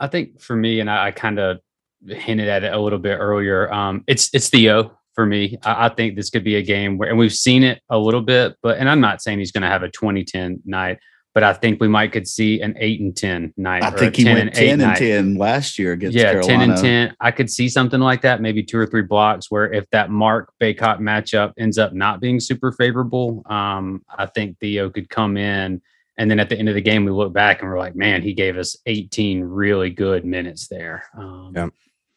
[0.00, 1.60] I think for me, and I, I kind of
[2.06, 3.72] hinted at it a little bit earlier.
[3.72, 5.58] Um, it's it's Theo for me.
[5.64, 8.20] I, I, think this could be a game where, and we've seen it a little
[8.20, 10.98] bit, but and I'm not saying he's going to have a 2010 night,
[11.34, 13.82] but I think we might could see an eight and ten night.
[13.82, 16.46] I think he went ten and, ten last year against yeah, Carolina.
[16.46, 17.16] ten and ten.
[17.20, 19.50] I could see something like that, maybe two or three blocks.
[19.50, 24.58] Where if that Mark Bacot matchup ends up not being super favorable, um, I think
[24.60, 25.82] Theo could come in,
[26.16, 28.22] and then at the end of the game, we look back and we're like, man,
[28.22, 31.04] he gave us eighteen really good minutes there.
[31.18, 31.68] Um, yeah.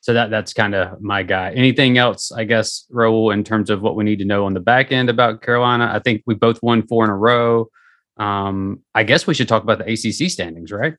[0.01, 1.51] So that that's kind of my guy.
[1.53, 4.59] Anything else, I guess, Raul, in terms of what we need to know on the
[4.59, 5.89] back end about Carolina?
[5.91, 7.69] I think we both won four in a row.
[8.17, 10.95] Um, I guess we should talk about the ACC standings, right?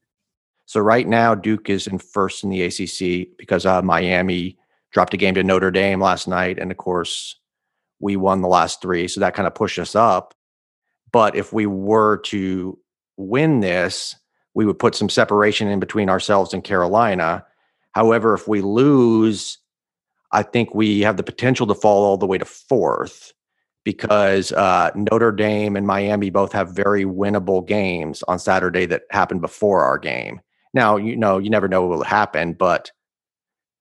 [0.67, 4.59] So right now, Duke is in first in the ACC because uh, Miami
[4.93, 7.37] dropped a game to Notre Dame last night, and of course,
[8.01, 10.35] we won the last three, so that kind of pushed us up.
[11.11, 12.79] But if we were to
[13.17, 14.15] win this,
[14.55, 17.45] we would put some separation in between ourselves and Carolina.
[17.93, 19.59] However, if we lose,
[20.33, 23.33] I think we have the potential to fall all the way to fourth
[23.85, 29.41] because uh, Notre Dame and Miami both have very winnable games on Saturday that happened
[29.41, 30.41] before our game.
[30.75, 32.93] Now, you know, you never know what will happen, but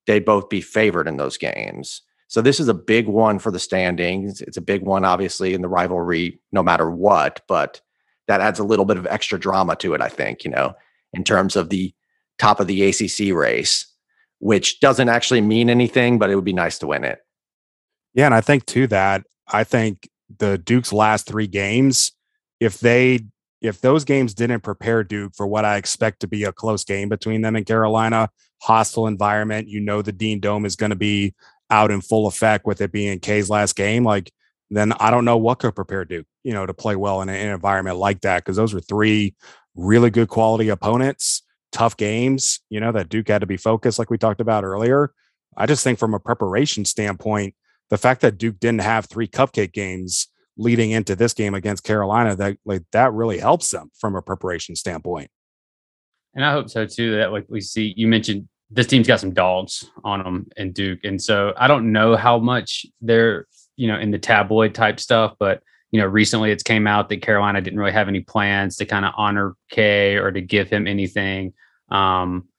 [0.06, 2.02] they'd both be favored in those games.
[2.30, 4.42] So this is a big one for the standings.
[4.42, 7.82] It's a big one, obviously, in the rivalry, no matter what, but
[8.28, 10.74] that adds a little bit of extra drama to it, I think, you know,
[11.14, 11.94] in terms of the
[12.38, 13.86] top of the ACC race,
[14.40, 17.20] which doesn't actually mean anything, but it would be nice to win it.
[18.14, 18.26] Yeah.
[18.26, 22.12] And I think, too, that I think the Duke's last three games,
[22.60, 23.22] if they
[23.62, 27.10] if those games didn't prepare Duke for what I expect to be a close game
[27.10, 28.30] between them and Carolina,
[28.62, 31.34] hostile environment, you know the Dean Dome is going to be
[31.70, 34.32] out in full effect with it being K's last game, like
[34.70, 37.50] then I don't know what could prepare Duke, you know, to play well in, an
[37.50, 39.36] environment like that because those were three
[39.76, 44.10] really good quality opponents, tough games, you know, that Duke had to be focused like
[44.10, 45.14] we talked about earlier.
[45.56, 47.56] I just think from a preparation standpoint,
[47.90, 52.36] the fact that Duke didn't have three cupcake games leading into this game against Carolina,
[52.36, 55.30] that like that really helps them from a preparation standpoint.
[56.36, 57.18] And I hope so too.
[57.18, 61.00] That like we see, you mentioned this team's got some dogs on them and Duke,
[61.04, 65.36] and so I don't know how much they're you know in the tabloid type stuff,
[65.40, 68.86] but you know recently it's came out that Carolina didn't really have any plans to
[68.86, 71.54] kind of honor K or to give him anything.
[71.90, 72.50] Um,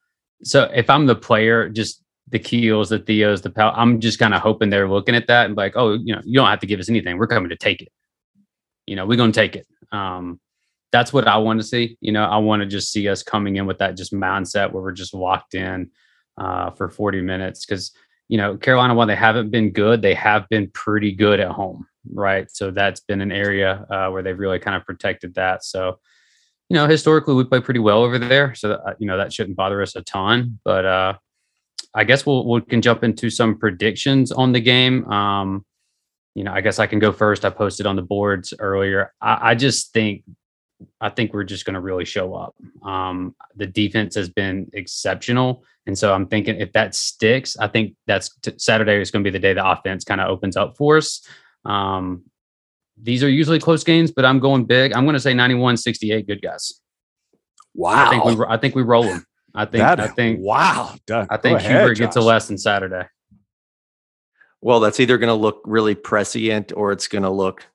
[0.43, 3.73] so if I'm the player, just the Keels, the Theos, the Pal.
[3.75, 6.35] I'm just kind of hoping they're looking at that and like, oh, you know, you
[6.35, 7.17] don't have to give us anything.
[7.17, 7.91] We're coming to take it.
[8.85, 9.67] You know, we're going to take it.
[9.91, 10.39] Um,
[10.91, 11.97] that's what I want to see.
[12.01, 14.81] You know, I want to just see us coming in with that just mindset where
[14.81, 15.91] we're just locked in
[16.37, 17.91] uh, for 40 minutes because
[18.27, 21.87] you know Carolina, while they haven't been good, they have been pretty good at home,
[22.11, 22.49] right?
[22.51, 25.63] So that's been an area uh, where they've really kind of protected that.
[25.63, 25.99] So
[26.69, 29.57] you know, historically we play pretty well over there, so that, you know that shouldn't
[29.57, 30.59] bother us a ton.
[30.63, 31.13] But uh,
[31.93, 35.09] I guess we'll we can jump into some predictions on the game.
[35.11, 35.65] Um,
[36.35, 37.45] you know, I guess I can go first.
[37.45, 39.13] I posted on the boards earlier.
[39.21, 40.23] I, I just think
[41.01, 42.55] I think we're just going to really show up.
[42.83, 47.95] Um, the defense has been exceptional, and so I'm thinking if that sticks, I think
[48.07, 50.77] that's t- Saturday is going to be the day the offense kind of opens up
[50.77, 51.25] for us.
[51.65, 52.23] Um,
[53.01, 54.93] these are usually close games, but I'm going big.
[54.93, 56.27] I'm going to say 91 68.
[56.27, 56.79] Good guys.
[57.73, 58.07] Wow.
[58.07, 59.25] I think we I think we roll them.
[59.55, 60.95] I think That- I think wow.
[61.07, 63.03] Duh, I go think ahead, Hubert gets a lesson Saturday.
[64.61, 67.65] Well, that's either going to look really prescient or it's going to look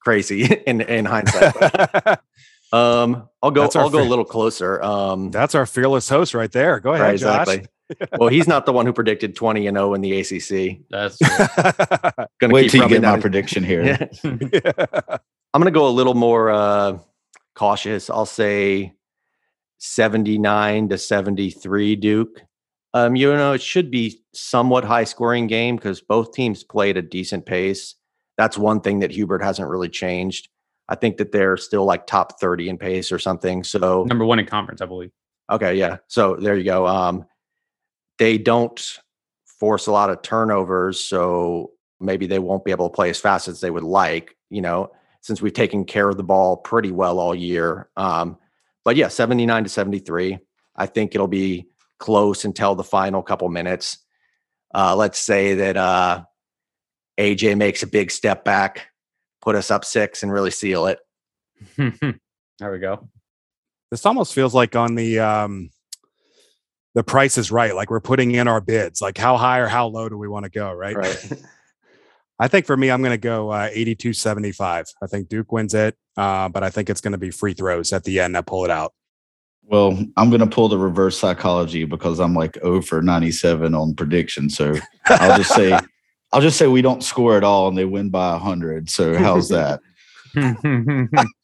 [0.00, 1.56] crazy in in hindsight.
[2.72, 3.62] um, I'll go.
[3.62, 4.80] That's I'll go a little closer.
[4.82, 6.78] Um, That's our fearless host right there.
[6.80, 7.48] Go ahead, right, Josh.
[7.48, 7.68] exactly.
[8.18, 10.78] well, he's not the one who predicted twenty and zero in the ACC.
[10.88, 13.84] That's Going to Wait keep till you get my that in- prediction here.
[13.84, 14.06] Yeah.
[15.52, 16.98] I'm going to go a little more uh,
[17.54, 18.08] cautious.
[18.08, 18.92] I'll say
[19.84, 22.42] 79 to 73 Duke.
[22.94, 27.02] Um, you know, it should be somewhat high scoring game because both teams played a
[27.02, 27.94] decent pace.
[28.38, 30.48] That's one thing that Hubert hasn't really changed.
[30.88, 33.62] I think that they're still like top 30 in pace or something.
[33.62, 35.10] So number one in conference, I believe.
[35.50, 35.98] Okay, yeah.
[36.08, 36.86] So there you go.
[36.86, 37.26] Um,
[38.18, 38.98] they don't
[39.44, 43.48] force a lot of turnovers, so maybe they won't be able to play as fast
[43.48, 44.34] as they would like.
[44.50, 47.90] You know, since we've taken care of the ball pretty well all year.
[47.96, 48.38] Um,
[48.84, 50.38] but yeah, seventy nine to seventy three.
[50.76, 51.66] I think it'll be
[51.98, 53.98] close until the final couple minutes.
[54.74, 56.24] Uh, let's say that uh,
[57.18, 58.88] AJ makes a big step back,
[59.40, 60.98] put us up six, and really seal it.
[61.76, 63.08] there we go.
[63.90, 65.70] this almost feels like on the um
[66.94, 69.86] the price is right like we're putting in our bids like how high or how
[69.86, 71.32] low do we want to go right, Right.
[72.38, 75.74] i think for me i'm going to go uh 82 75 i think duke wins
[75.74, 78.46] it uh but i think it's going to be free throws at the end that
[78.46, 78.92] pull it out
[79.66, 83.94] Well, I'm going to pull the reverse psychology because I'm like 0 for 97 on
[83.94, 84.50] prediction.
[84.50, 84.74] So
[85.06, 85.78] I'll just say,
[86.32, 88.90] I'll just say we don't score at all and they win by 100.
[88.90, 89.80] So how's that?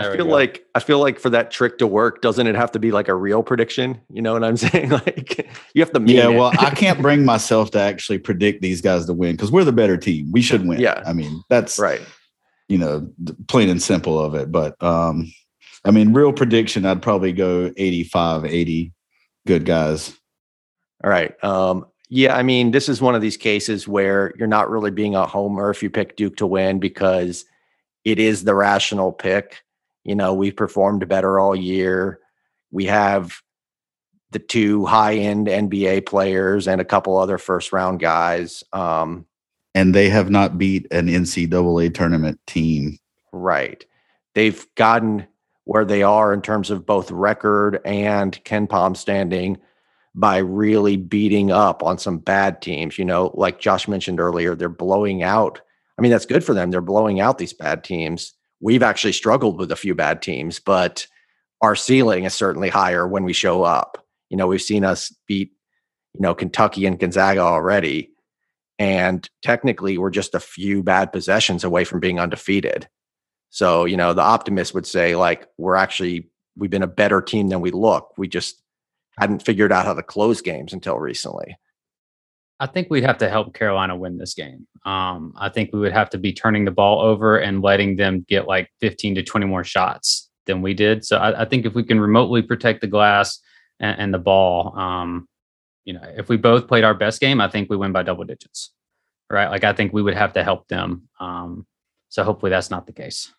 [0.00, 2.78] I feel like I feel like for that trick to work, doesn't it have to
[2.78, 4.00] be like a real prediction?
[4.10, 4.90] You know what I'm saying?
[4.90, 6.36] Like you have to mean yeah, it.
[6.36, 9.72] well, I can't bring myself to actually predict these guys to win because we're the
[9.72, 10.30] better team.
[10.32, 10.80] We should win.
[10.80, 11.02] Yeah.
[11.06, 12.00] I mean, that's right.
[12.68, 13.10] you know,
[13.48, 14.50] plain and simple of it.
[14.50, 15.32] But um,
[15.84, 18.92] I mean, real prediction, I'd probably go 85, 80
[19.46, 20.16] good guys.
[21.02, 21.32] All right.
[21.42, 25.14] Um, yeah, I mean, this is one of these cases where you're not really being
[25.14, 27.44] a homer if you pick Duke to win because
[28.04, 29.62] it is the rational pick.
[30.04, 32.20] You know, we've performed better all year.
[32.70, 33.40] We have
[34.30, 38.62] the two high end NBA players and a couple other first round guys.
[38.72, 39.26] Um,
[39.74, 42.98] And they have not beat an NCAA tournament team.
[43.32, 43.84] Right.
[44.34, 45.26] They've gotten
[45.64, 49.58] where they are in terms of both record and KenPom standing
[50.14, 52.98] by really beating up on some bad teams.
[52.98, 55.60] You know, like Josh mentioned earlier, they're blowing out.
[55.98, 56.70] I mean, that's good for them.
[56.70, 58.34] They're blowing out these bad teams.
[58.60, 61.06] We've actually struggled with a few bad teams, but
[61.60, 64.06] our ceiling is certainly higher when we show up.
[64.28, 65.52] You know, we've seen us beat,
[66.14, 68.10] you know, Kentucky and Gonzaga already.
[68.78, 72.88] And technically, we're just a few bad possessions away from being undefeated.
[73.50, 77.48] So, you know, the optimist would say, like, we're actually, we've been a better team
[77.48, 78.12] than we look.
[78.16, 78.62] We just
[79.18, 81.58] hadn't figured out how to close games until recently.
[82.60, 84.66] I think we'd have to help Carolina win this game.
[84.84, 88.24] Um, I think we would have to be turning the ball over and letting them
[88.28, 91.04] get like 15 to 20 more shots than we did.
[91.04, 93.38] So I, I think if we can remotely protect the glass
[93.80, 95.26] and, and the ball, um,
[95.86, 98.24] you know, if we both played our best game, I think we win by double
[98.24, 98.72] digits,
[99.30, 99.48] right?
[99.48, 101.08] Like I think we would have to help them.
[101.18, 101.66] Um,
[102.10, 103.32] so hopefully that's not the case.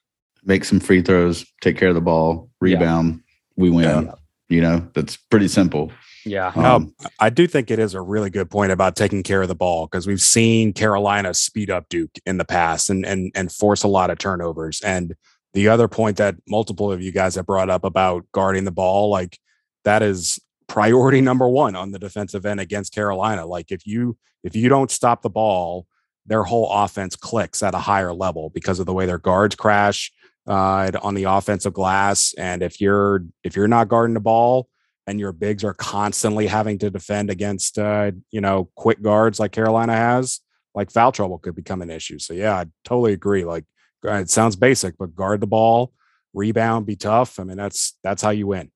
[0.43, 2.77] Make some free throws, take care of the ball, Yeah.
[2.77, 3.21] rebound,
[3.55, 4.12] we win.
[4.49, 5.91] You know, that's pretty simple.
[6.25, 6.51] Yeah.
[6.55, 9.47] No, Um, I do think it is a really good point about taking care of
[9.47, 13.51] the ball because we've seen Carolina speed up Duke in the past and and and
[13.51, 14.81] force a lot of turnovers.
[14.81, 15.15] And
[15.53, 19.10] the other point that multiple of you guys have brought up about guarding the ball,
[19.10, 19.38] like
[19.84, 23.45] that is priority number one on the defensive end against Carolina.
[23.45, 25.88] Like if you if you don't stop the ball,
[26.25, 30.12] their whole offense clicks at a higher level because of the way their guards crash
[30.47, 32.34] uh, on the offensive glass.
[32.38, 34.67] And if you're if you're not guarding the ball,
[35.08, 39.52] and your bigs are constantly having to defend against uh, you know quick guards like
[39.52, 40.40] Carolina has,
[40.76, 42.20] like foul trouble could become an issue.
[42.20, 43.46] So yeah, I totally agree.
[43.46, 43.66] Like
[44.04, 45.93] it sounds basic, but guard the ball,
[46.34, 47.39] rebound, be tough.
[47.39, 48.72] I mean that's that's how you win.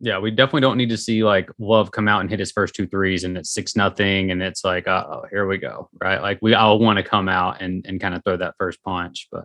[0.00, 2.74] Yeah, we definitely don't need to see like Love come out and hit his first
[2.74, 5.90] two threes and it's six nothing and it's like, oh, here we go.
[6.00, 6.22] Right.
[6.22, 9.28] Like we all want to come out and, and kind of throw that first punch.
[9.32, 9.44] But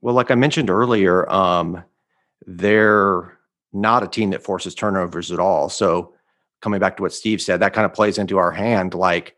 [0.00, 1.84] Well, like I mentioned earlier, um,
[2.46, 3.38] they're
[3.72, 5.68] not a team that forces turnovers at all.
[5.68, 6.14] So,
[6.60, 8.94] coming back to what Steve said, that kind of plays into our hand.
[8.94, 9.36] Like,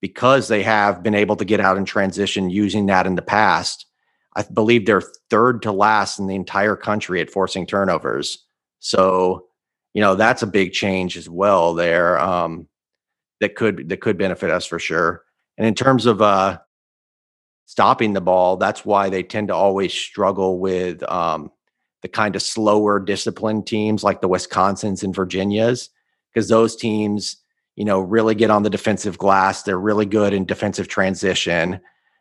[0.00, 3.86] because they have been able to get out in transition using that in the past,
[4.34, 8.44] I believe they're third to last in the entire country at forcing turnovers.
[8.80, 9.46] So,
[9.94, 12.18] you know, that's a big change as well there.
[12.18, 12.68] Um,
[13.40, 15.22] that could that could benefit us for sure.
[15.58, 16.58] And in terms of uh
[17.66, 18.56] stopping the ball.
[18.56, 21.50] That's why they tend to always struggle with um,
[22.06, 25.90] the kind of slower disciplined teams like the Wisconsins and Virginias,
[26.32, 27.38] because those teams,
[27.74, 29.64] you know, really get on the defensive glass.
[29.64, 31.80] They're really good in defensive transition.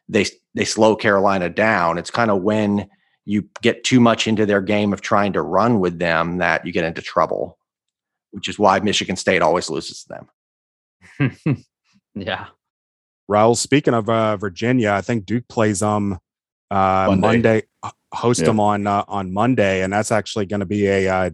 [0.10, 0.26] They
[0.56, 2.00] they slow Carolina down.
[2.00, 2.90] It's kind of when
[3.26, 6.72] you get too much into their game of trying to run with them that you
[6.72, 7.60] get into trouble,
[8.32, 10.26] which is why Michigan State always loses to
[11.20, 11.64] them.
[12.16, 12.48] yeah.
[13.30, 16.20] Raul, speaking of uh, Virginia, I think Duke plays um
[16.72, 17.28] uh, Monday.
[17.28, 17.63] Monday
[18.13, 18.45] host yeah.
[18.47, 21.30] them on uh, on Monday, and that's actually going to be a uh,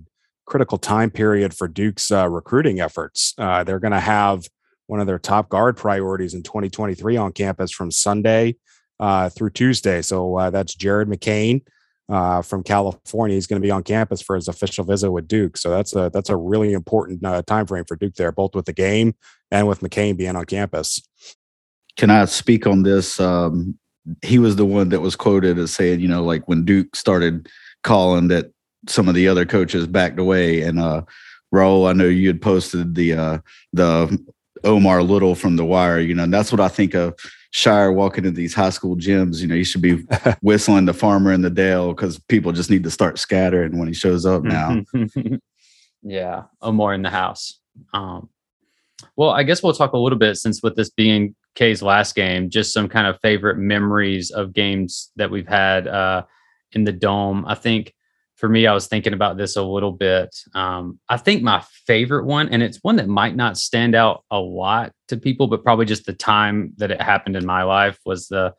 [0.45, 3.33] critical time period for Duke's uh, recruiting efforts.
[3.37, 4.47] Uh, they're going to have
[4.87, 8.57] one of their top guard priorities in 2023 on campus from Sunday
[8.99, 10.01] uh, through Tuesday.
[10.01, 11.61] So uh, that's Jared McCain
[12.09, 13.35] uh, from California.
[13.35, 15.55] He's going to be on campus for his official visit with Duke.
[15.55, 18.65] So that's a that's a really important uh, time frame for Duke there, both with
[18.65, 19.15] the game
[19.49, 21.01] and with McCain being on campus.
[21.97, 23.19] Can I speak on this?
[23.19, 23.77] Um,
[24.21, 27.47] he was the one that was quoted as saying, you know, like when Duke started
[27.83, 28.51] calling that
[28.87, 30.61] some of the other coaches backed away.
[30.61, 31.03] And uh
[31.53, 33.37] Raul, I know you had posted the uh
[33.73, 34.25] the
[34.63, 37.15] Omar Little from the wire, you know, and that's what I think of
[37.53, 39.41] Scheyer walking into these high school gyms.
[39.41, 40.03] You know, you should be
[40.41, 43.93] whistling the farmer in the dale because people just need to start scattering when he
[43.93, 44.81] shows up now.
[46.03, 47.59] yeah, Omar in the house.
[47.93, 48.29] Um
[49.15, 52.49] well, I guess we'll talk a little bit since with this being K's last game,
[52.49, 56.23] just some kind of favorite memories of games that we've had uh,
[56.71, 57.45] in the dome.
[57.47, 57.93] I think
[58.41, 60.35] for me, I was thinking about this a little bit.
[60.55, 64.39] Um, I think my favorite one, and it's one that might not stand out a
[64.39, 68.29] lot to people, but probably just the time that it happened in my life was
[68.29, 68.55] the,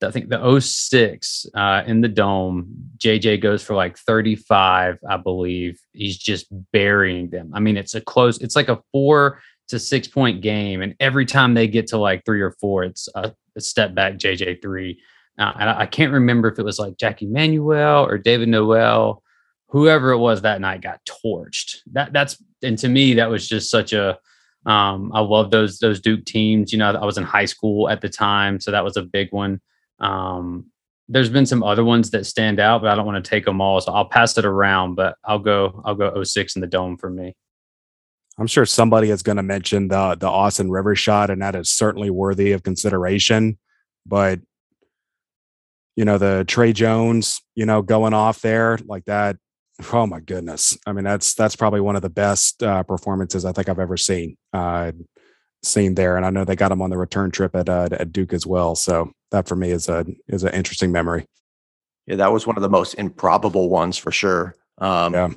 [0.00, 2.76] the I think the 06 uh, in the dome.
[2.98, 5.80] JJ goes for like 35, I believe.
[5.92, 7.50] He's just burying them.
[7.54, 10.94] I mean, it's a close, it's like a four it's a six point game, and
[11.00, 14.60] every time they get to like three or four, it's a, a step back JJ
[14.62, 15.00] three.
[15.38, 19.20] Uh, and I, I, can't remember if it was like Jackie Manuel or David Noel,
[19.68, 21.78] whoever it was that night got torched.
[21.92, 24.18] That that's and to me that was just such a.
[24.66, 26.72] Um, I love those those Duke teams.
[26.72, 29.32] You know, I was in high school at the time, so that was a big
[29.32, 29.60] one.
[29.98, 30.70] Um,
[31.08, 33.60] there's been some other ones that stand out, but I don't want to take them
[33.60, 34.94] all, so I'll pass it around.
[34.94, 37.34] But I'll go I'll go 06 in the dome for me.
[38.38, 41.70] I'm sure somebody is going to mention the the Austin River shot, and that is
[41.70, 43.58] certainly worthy of consideration.
[44.06, 44.40] But
[45.96, 49.36] you know, the Tre Jones, you know, going off there like that.
[49.92, 50.76] Oh my goodness!
[50.86, 53.96] I mean, that's that's probably one of the best uh, performances I think I've ever
[53.96, 54.92] seen uh,
[55.62, 56.16] seen there.
[56.16, 58.46] And I know they got him on the return trip at uh, at Duke as
[58.46, 58.74] well.
[58.74, 61.26] So that for me is a is an interesting memory.
[62.06, 64.54] Yeah, that was one of the most improbable ones for sure.
[64.78, 65.28] Um, yeah.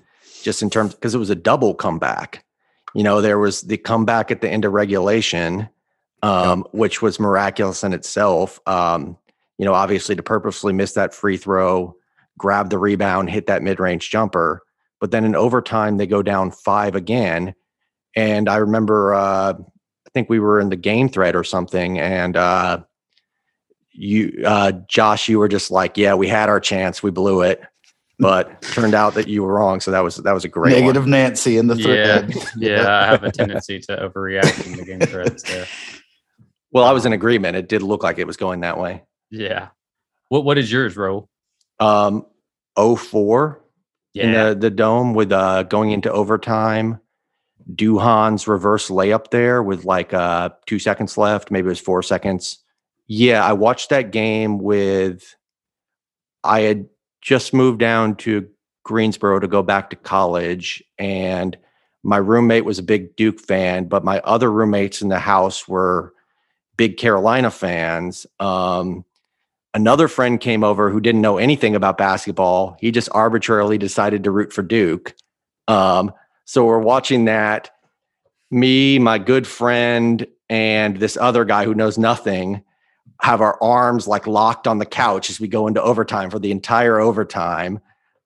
[0.44, 2.44] Just in terms because it was a double comeback
[2.98, 5.70] you know, there was the comeback at the end of regulation,
[6.24, 6.74] um, yep.
[6.74, 8.60] which was miraculous in itself.
[8.66, 9.16] Um,
[9.60, 11.96] you know, obviously to purposely miss that free throw,
[12.40, 14.64] grab the rebound, hit that mid range jumper.
[15.00, 17.54] But then in overtime, they go down five again.
[18.16, 22.00] And I remember, uh, I think we were in the game thread or something.
[22.00, 22.82] And uh,
[23.92, 27.04] you, uh, Josh, you were just like, yeah, we had our chance.
[27.04, 27.62] We blew it
[28.20, 29.80] but turned out that you were wrong.
[29.80, 31.12] So that was that was a great negative one.
[31.12, 32.34] Nancy in the thread.
[32.58, 35.68] Yeah, yeah, I have a tendency to overreact in the game threads there.
[36.72, 37.56] Well, I was in agreement.
[37.56, 39.04] It did look like it was going that way.
[39.30, 39.70] Yeah.
[40.30, 41.30] What what is yours, Ro?
[41.80, 42.26] Um,
[42.76, 43.62] 04
[44.14, 44.24] yeah.
[44.24, 47.00] in the, the dome with uh going into overtime.
[47.74, 52.60] Duhon's reverse layup there with like uh two seconds left, maybe it was four seconds.
[53.08, 55.36] Yeah, I watched that game with
[56.44, 56.88] I had
[57.28, 58.48] just moved down to
[58.86, 60.82] Greensboro to go back to college.
[60.98, 61.58] And
[62.02, 66.14] my roommate was a big Duke fan, but my other roommates in the house were
[66.78, 68.26] big Carolina fans.
[68.40, 69.04] Um,
[69.74, 72.78] another friend came over who didn't know anything about basketball.
[72.80, 75.14] He just arbitrarily decided to root for Duke.
[75.68, 76.14] Um,
[76.46, 77.72] so we're watching that.
[78.52, 82.64] Me, my good friend, and this other guy who knows nothing
[83.22, 86.52] have our arms like locked on the couch as we go into overtime for the
[86.52, 87.80] entire overtime.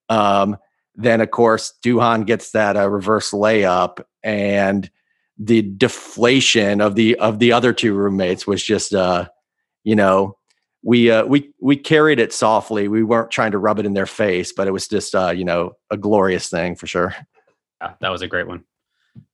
[0.10, 0.58] Um,
[0.96, 4.90] then of course Duhon gets that uh, reverse layup, and
[5.38, 9.28] the deflation of the of the other two roommates was just, uh,
[9.84, 10.38] you know,
[10.84, 12.88] we uh, we we carried it softly.
[12.88, 15.46] We weren't trying to rub it in their face, but it was just, uh, you
[15.46, 17.16] know, a glorious thing for sure.
[17.82, 18.64] Yeah, that was a great one.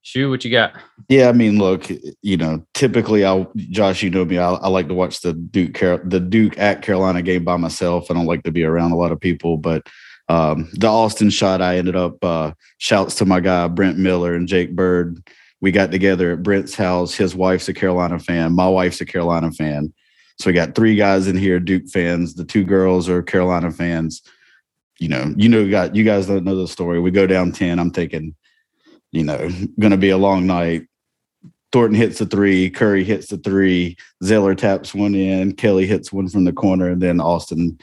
[0.01, 0.73] Shoe, what you got?
[1.09, 1.87] Yeah, I mean, look,
[2.21, 5.73] you know, typically I'll Josh, you know me, I, I like to watch the Duke
[5.73, 8.09] Car- the Duke at Carolina game by myself.
[8.09, 9.85] I don't like to be around a lot of people, but
[10.29, 14.47] um, the Austin shot, I ended up uh, shouts to my guy Brent Miller and
[14.47, 15.21] Jake Bird.
[15.59, 17.13] We got together at Brent's house.
[17.13, 18.53] His wife's a Carolina fan.
[18.53, 19.93] My wife's a Carolina fan.
[20.39, 22.35] So we got three guys in here, Duke fans.
[22.35, 24.21] The two girls are Carolina fans.
[24.99, 26.99] You know, you know, got you guys don't know the story.
[26.99, 27.79] We go down ten.
[27.79, 28.35] I'm thinking,
[29.17, 29.49] you know,
[29.79, 30.87] going to be a long night.
[31.71, 36.29] Thornton hits the three, Curry hits the three, Zeller taps one in, Kelly hits one
[36.29, 37.77] from the corner, and then Austin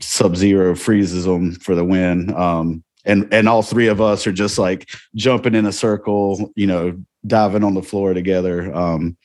[0.00, 2.34] sub zero freezes them for the win.
[2.34, 6.66] Um, and and all three of us are just like jumping in a circle, you
[6.66, 8.74] know, diving on the floor together.
[8.74, 9.16] Um,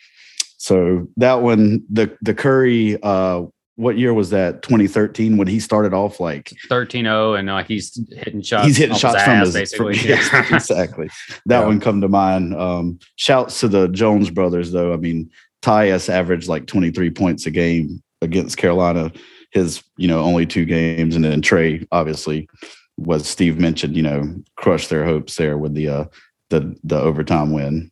[0.58, 3.44] so that one, the the Curry, uh,
[3.78, 4.62] what year was that?
[4.64, 8.68] 2013 when he started off like 13-0 and like he's hitting shots.
[8.68, 9.98] he's hitting shots his from ass, his basically.
[9.98, 11.08] from- yes, exactly.
[11.46, 11.66] That Yeah.
[11.68, 12.54] one come to mind.
[12.56, 14.94] Um, shouts to the Jones brothers though.
[14.94, 15.30] I mean,
[15.62, 19.12] Tyus averaged like 23 points a game against Carolina.
[19.52, 22.50] His, you know, only two games, and then Tre obviously
[22.98, 26.06] was Steve mentioned, you know, crushed their hopes there with the uh
[26.50, 27.92] the the overtime win.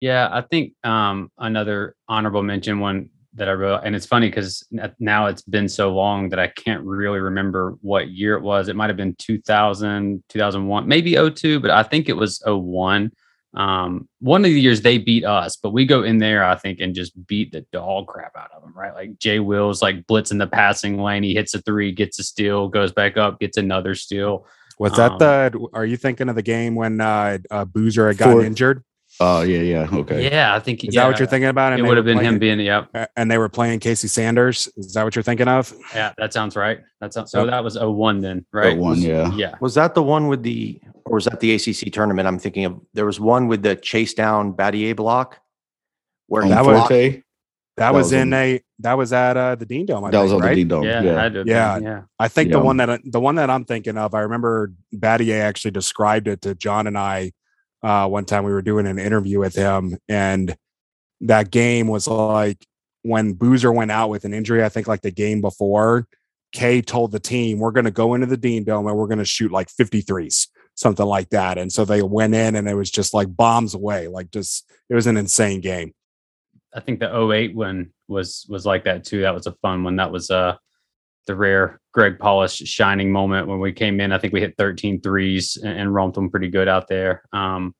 [0.00, 4.66] Yeah, I think um, another honorable mention one that I wrote, and it's funny because
[4.98, 8.68] now it's been so long that I can't really remember what year it was.
[8.68, 13.10] It might have been 2000, 2001, maybe 02, but I think it was 01.
[13.54, 16.80] Um, one of the years they beat us, but we go in there, I think,
[16.80, 18.94] and just beat the dog crap out of them, right?
[18.94, 21.22] Like Jay Wills, like blitzing the passing lane.
[21.22, 24.46] He hits a three, gets a steal, goes back up, gets another steal.
[24.78, 25.68] Was that Um, the?
[25.72, 28.82] Are you thinking of the game when uh, uh Boozer had gotten For- injured?
[29.20, 30.28] Oh yeah, yeah, okay.
[30.28, 31.78] Yeah, I think Is yeah, that what you're thinking about?
[31.78, 32.88] It would have been him being, yep.
[33.16, 34.68] and they were playing Casey Sanders.
[34.76, 35.72] Is that what you're thinking of?
[35.94, 36.80] Yeah, that sounds right.
[37.00, 37.40] That sounds so.
[37.42, 37.50] Yep.
[37.50, 38.76] That was a 01 then, right?
[38.76, 39.30] 01, yeah.
[39.34, 39.54] Yeah.
[39.60, 42.26] Was that the one with the, or was that the ACC tournament?
[42.26, 42.80] I'm thinking of.
[42.92, 45.38] There was one with the chase down Battier block,
[46.26, 47.22] where On That was- blocked- That,
[47.76, 48.60] That was, was in on- a.
[48.80, 50.04] That was at uh, the Dean Dome.
[50.04, 50.48] I that was on right?
[50.50, 50.82] the Dean Dome.
[50.84, 51.78] Yeah, Yeah, had to have been, Yeah.
[51.78, 52.02] yeah.
[52.18, 52.56] I think Yeah.
[52.58, 56.42] the one that the one that I'm thinking of, I remember Battier actually described it
[56.42, 57.30] to John and I
[57.84, 60.56] uh, one time we were doing an interview with him, and
[61.20, 62.64] that game was like
[63.02, 64.64] when Boozer went out with an injury.
[64.64, 66.08] I think like the game before,
[66.52, 69.18] K told the team, "We're going to go into the Dean Dome and we're going
[69.18, 72.90] to shoot like 53s, something like that." And so they went in, and it was
[72.90, 75.92] just like bombs away, like just it was an insane game.
[76.74, 79.20] I think the 08 one was was like that too.
[79.20, 79.96] That was a fun one.
[79.96, 80.56] That was uh
[81.26, 84.12] the rare Greg Paulus shining moment when we came in.
[84.12, 87.22] I think we hit 13 threes and, and romped them pretty good out there.
[87.32, 87.74] Um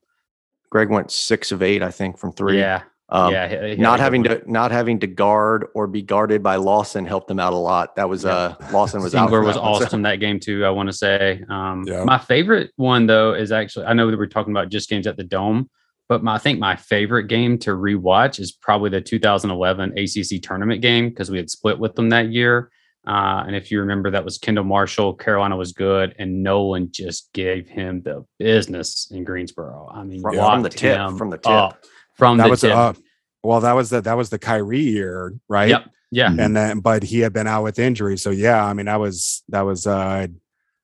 [0.71, 2.57] Greg went six of eight, I think, from three.
[2.59, 3.47] yeah, Um, yeah.
[3.69, 4.41] he- he not having one.
[4.41, 7.95] to not having to guard or be guarded by Lawson helped him out a lot.
[7.95, 8.31] That was Yeah.
[8.35, 9.29] uh Lawson was out.
[9.29, 10.65] Singler was that one, so- awesome that game too.
[10.65, 11.43] I want to say.
[11.49, 12.03] Um, Yeah.
[12.03, 15.15] My favorite one though is actually I know that we're talking about just games at
[15.17, 15.69] the Dome,
[16.09, 20.81] but my, I think my favorite game to rewatch is probably the 2011 ACC tournament
[20.81, 22.69] game because we had split with them that year.
[23.07, 25.13] Uh, and if you remember, that was Kendall Marshall.
[25.13, 29.89] Carolina was good, and Nolan just gave him the business in Greensboro.
[29.93, 31.47] I mean, From- from the locked tip, him from the tip.
[31.51, 31.85] up,
[32.15, 32.75] from That the was tip.
[32.75, 32.93] uh,
[33.43, 35.69] well, that was the that was the Kyrie year, right?
[35.69, 35.85] Yep.
[36.11, 36.29] Yeah.
[36.29, 36.45] Mhm.
[36.45, 39.43] and then but he had been out with injury so yeah i mean that was
[39.49, 40.27] that was uh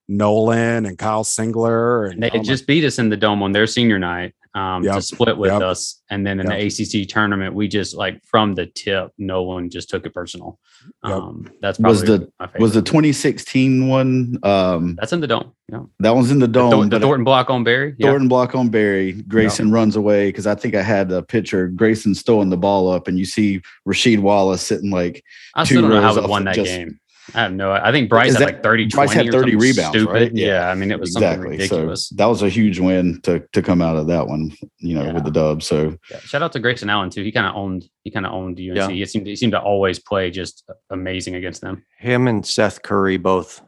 [0.10, 3.52] nolan and kyle singler and They oh my- just beat us in the dome on
[3.52, 5.62] their senior night um, to split with yep.
[5.62, 6.02] us.
[6.10, 9.90] And then in the ACC tournament, we just like from the tip, no one just
[9.90, 10.60] took it personal.
[11.06, 11.14] Yep.
[11.14, 12.50] Um, that's probably Was the- my.
[12.60, 14.38] Was the 2016 one?
[14.44, 15.54] Um, that's in the dome.
[15.72, 15.84] Yeah.
[16.00, 16.72] that one's in the The, dome.
[16.72, 17.96] Thor- the but Thornton block on Berry.
[17.98, 18.08] Yeah.
[18.08, 19.14] Thornton block on Berry.
[19.14, 21.70] Grayson runs away because I think I had a picture.
[21.70, 25.24] Grayson throwing the ball up, and you see Rasheed Wallace sitting like
[25.56, 27.00] I two still don't know how rows we off won that just- game.
[27.34, 27.72] I have no.
[27.72, 30.12] I think Bryce Is had like 30, Bryce 20 had 30 rebounds, stupid.
[30.12, 30.32] right?
[30.36, 30.48] Yeah.
[30.48, 30.70] Yeah.
[30.70, 31.58] I mean, it was something exactly.
[31.58, 32.10] ridiculous.
[32.10, 34.52] So that was a huge win to to come out of that one.
[34.80, 35.14] You know, Yeah.
[35.14, 35.64] with the dub.
[35.64, 36.20] So Yeah.
[36.20, 37.24] Shout out to Grayson Allen too.
[37.24, 37.86] He kind of owned.
[38.04, 38.76] He kind of owned UNC.
[38.78, 38.88] Yeah.
[38.90, 39.28] He seemed.
[39.28, 41.86] He seemed to always play just amazing against them.
[41.98, 43.62] him and Seth Curry both.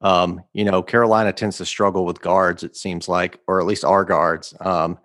[0.00, 3.84] Um, you know, Carolina tends to struggle with guards, it seems like, or at least
[3.84, 4.52] our guards.
[4.60, 4.98] Um,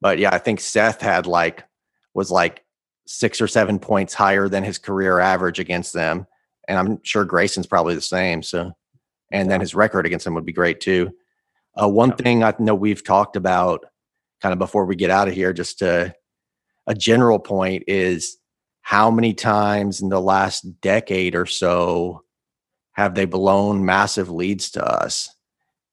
[0.00, 1.64] but yeah, I think Seth had like
[2.14, 2.64] was like
[3.06, 6.26] six or seven points higher than his career average against them.
[6.68, 8.42] And I'm sure Grayson's probably the same.
[8.42, 8.72] So
[9.32, 11.10] and then his record against them would be great too.
[11.80, 13.84] Uh, one thing I know we've talked about
[14.40, 16.14] kind of before we get out of here, just to,
[16.86, 18.38] a general point is
[18.80, 22.22] how many times in the last decade or so
[22.92, 25.28] have they blown massive leads to us?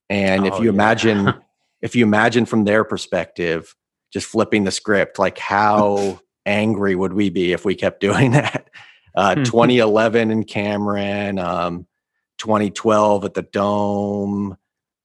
[0.10, 0.70] And if Oh, you yeah.
[0.70, 1.34] imagine,
[1.82, 3.76] if you imagine from their perspective,
[4.14, 8.65] just flipping the script, like how angry would we be if we kept doing that?
[9.16, 11.88] Uh, 2011 in Cameron, um,
[12.38, 14.58] 2012 at the Dome,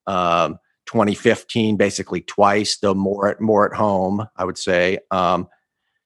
[0.06, 4.98] um, 2015 basically twice, though more at more at home, I would say.
[5.10, 5.46] Um,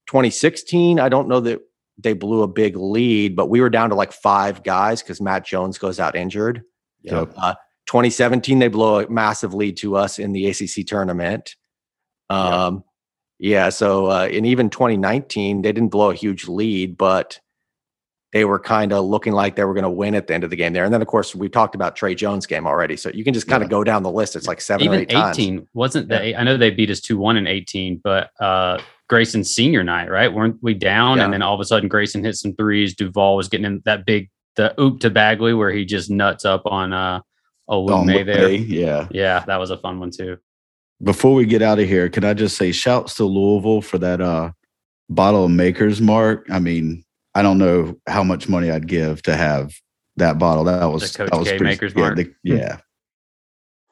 [0.07, 1.63] 2016, I don't know that
[1.97, 5.47] they blew a big lead, but we were down to like five guys because Matt
[5.47, 6.63] Jones goes out injured.
[7.03, 7.33] Yep.
[7.37, 7.55] Uh,
[7.87, 11.57] 2017, they blow a massive lead to us in the ACC tournament.
[12.31, 12.39] Yep.
[12.39, 12.85] Um,
[13.39, 13.69] Yeah.
[13.71, 17.41] So, uh, in even 2019, they didn't blow a huge lead, but
[18.35, 20.51] they were kind of looking like they were going to win at the end of
[20.51, 20.85] the game there.
[20.85, 22.97] And then, of course, we talked about Tre Jones' game already.
[22.97, 23.77] So you can just kind of Yeah.
[23.79, 24.35] go down the list.
[24.35, 25.39] It's like seven Even or eight times.
[25.39, 26.35] 18 wasn't they?
[26.35, 30.33] I know they beat us two one in 18, but uh, Grayson's senior night, right?
[30.35, 31.19] Weren't we down?
[31.19, 31.25] Yeah.
[31.25, 32.95] And then all of a sudden, Grayson hit some threes.
[32.97, 36.63] Duval was getting in that big the oop to Bagley where he just nuts up
[36.67, 37.21] on uh,
[37.71, 38.51] Olume there.
[38.51, 39.07] Yeah.
[39.13, 40.39] Yeah, that was a fun one too.
[41.05, 44.21] Before we get out of here, can I just say shouts to Louisville for that
[44.21, 44.51] uh
[45.09, 46.47] bottle of Maker's Mark?
[46.51, 47.04] I mean,
[47.35, 49.73] I don't know how much money I'd give to have
[50.17, 50.65] that bottle.
[50.65, 52.17] That was Coach that was K pretty- Maker's yeah, Mark.
[52.17, 52.79] the- yeah.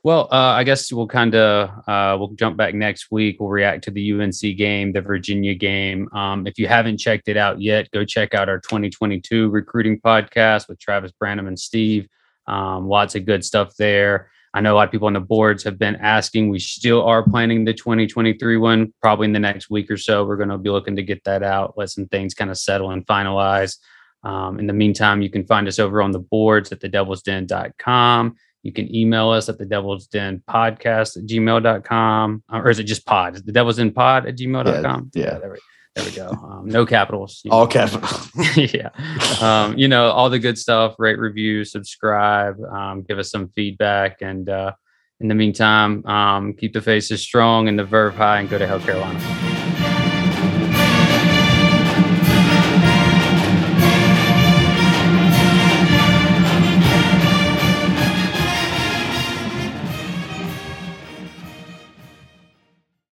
[0.05, 3.36] Well, uh, I guess we'll kind of uh, we'll jump back next week.
[3.38, 6.09] We'll react to the UNC game, the Virginia game.
[6.12, 10.68] Um, if you haven't checked it out yet, go check out our 2022 recruiting podcast
[10.68, 12.09] with Travis Branham and Steve.
[12.49, 14.28] Um, lots of good stuff there.
[14.55, 16.50] I know a lot of people on the boards have been asking.
[16.50, 20.24] We still are planning the 2023 one, probably in the next week or so.
[20.24, 22.90] We're going to be looking to get that out, let some things kind of settle
[22.90, 23.78] and finalize.
[24.24, 28.36] Um, in the meantime, you can find us over on the boards at thedevilsden.com.
[28.62, 32.44] You can email us at the devil's den podcast at gmail.com.
[32.53, 33.34] Or is it just pod?
[33.34, 35.11] Is the devil's den pod at gmail.com?
[35.14, 35.38] yeah.
[35.38, 35.59] there, we,
[35.95, 36.28] there we go.
[36.28, 37.43] Um, no capitals.
[37.51, 37.66] All know.
[37.66, 38.09] capital.
[38.57, 38.90] yeah.
[39.40, 44.22] Um, you know, all the good stuff, rate, review, subscribe, um, give us some feedback.
[44.22, 44.72] And uh,
[45.20, 48.66] in the meantime, um, keep the faces strong and the verve high and go to
[48.66, 49.51] Hell Carolina.